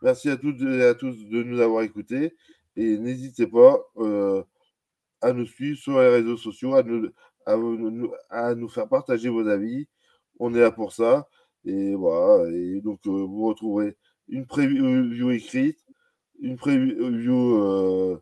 Merci 0.01 0.29
à 0.29 0.37
toutes 0.37 0.61
et 0.61 0.83
à 0.83 0.93
tous 0.93 1.25
de 1.25 1.43
nous 1.43 1.61
avoir 1.61 1.83
écoutés. 1.83 2.35
Et 2.75 2.97
n'hésitez 2.97 3.47
pas 3.47 3.79
euh, 3.97 4.43
à 5.21 5.31
nous 5.31 5.45
suivre 5.45 5.77
sur 5.77 5.99
les 5.99 6.09
réseaux 6.09 6.37
sociaux, 6.37 6.75
à 6.75 6.83
nous, 6.83 7.11
à, 8.29 8.55
nous 8.55 8.69
faire 8.69 8.89
partager 8.89 9.29
vos 9.29 9.47
avis. 9.47 9.87
On 10.39 10.53
est 10.53 10.59
là 10.59 10.71
pour 10.71 10.91
ça. 10.91 11.29
Et 11.63 11.95
voilà. 11.95 12.49
Et 12.51 12.81
donc, 12.81 12.99
vous 13.05 13.47
retrouverez 13.47 13.95
une 14.27 14.45
preview 14.45 15.31
écrite, 15.31 15.79
une 16.39 16.57
preview 16.57 18.19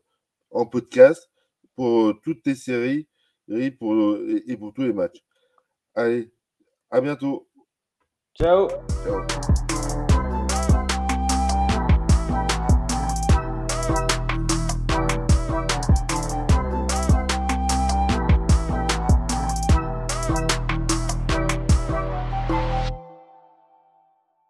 en 0.51 0.65
podcast 0.67 1.29
pour 1.75 2.19
toutes 2.21 2.45
les 2.45 2.55
séries 2.55 3.07
et 3.49 3.71
pour, 3.71 4.17
et 4.47 4.57
pour 4.57 4.73
tous 4.73 4.83
les 4.83 4.93
matchs. 4.93 5.23
Allez, 5.95 6.31
à 6.89 7.01
bientôt. 7.01 7.47
Ciao. 8.35 8.67
Ciao. 9.03 9.53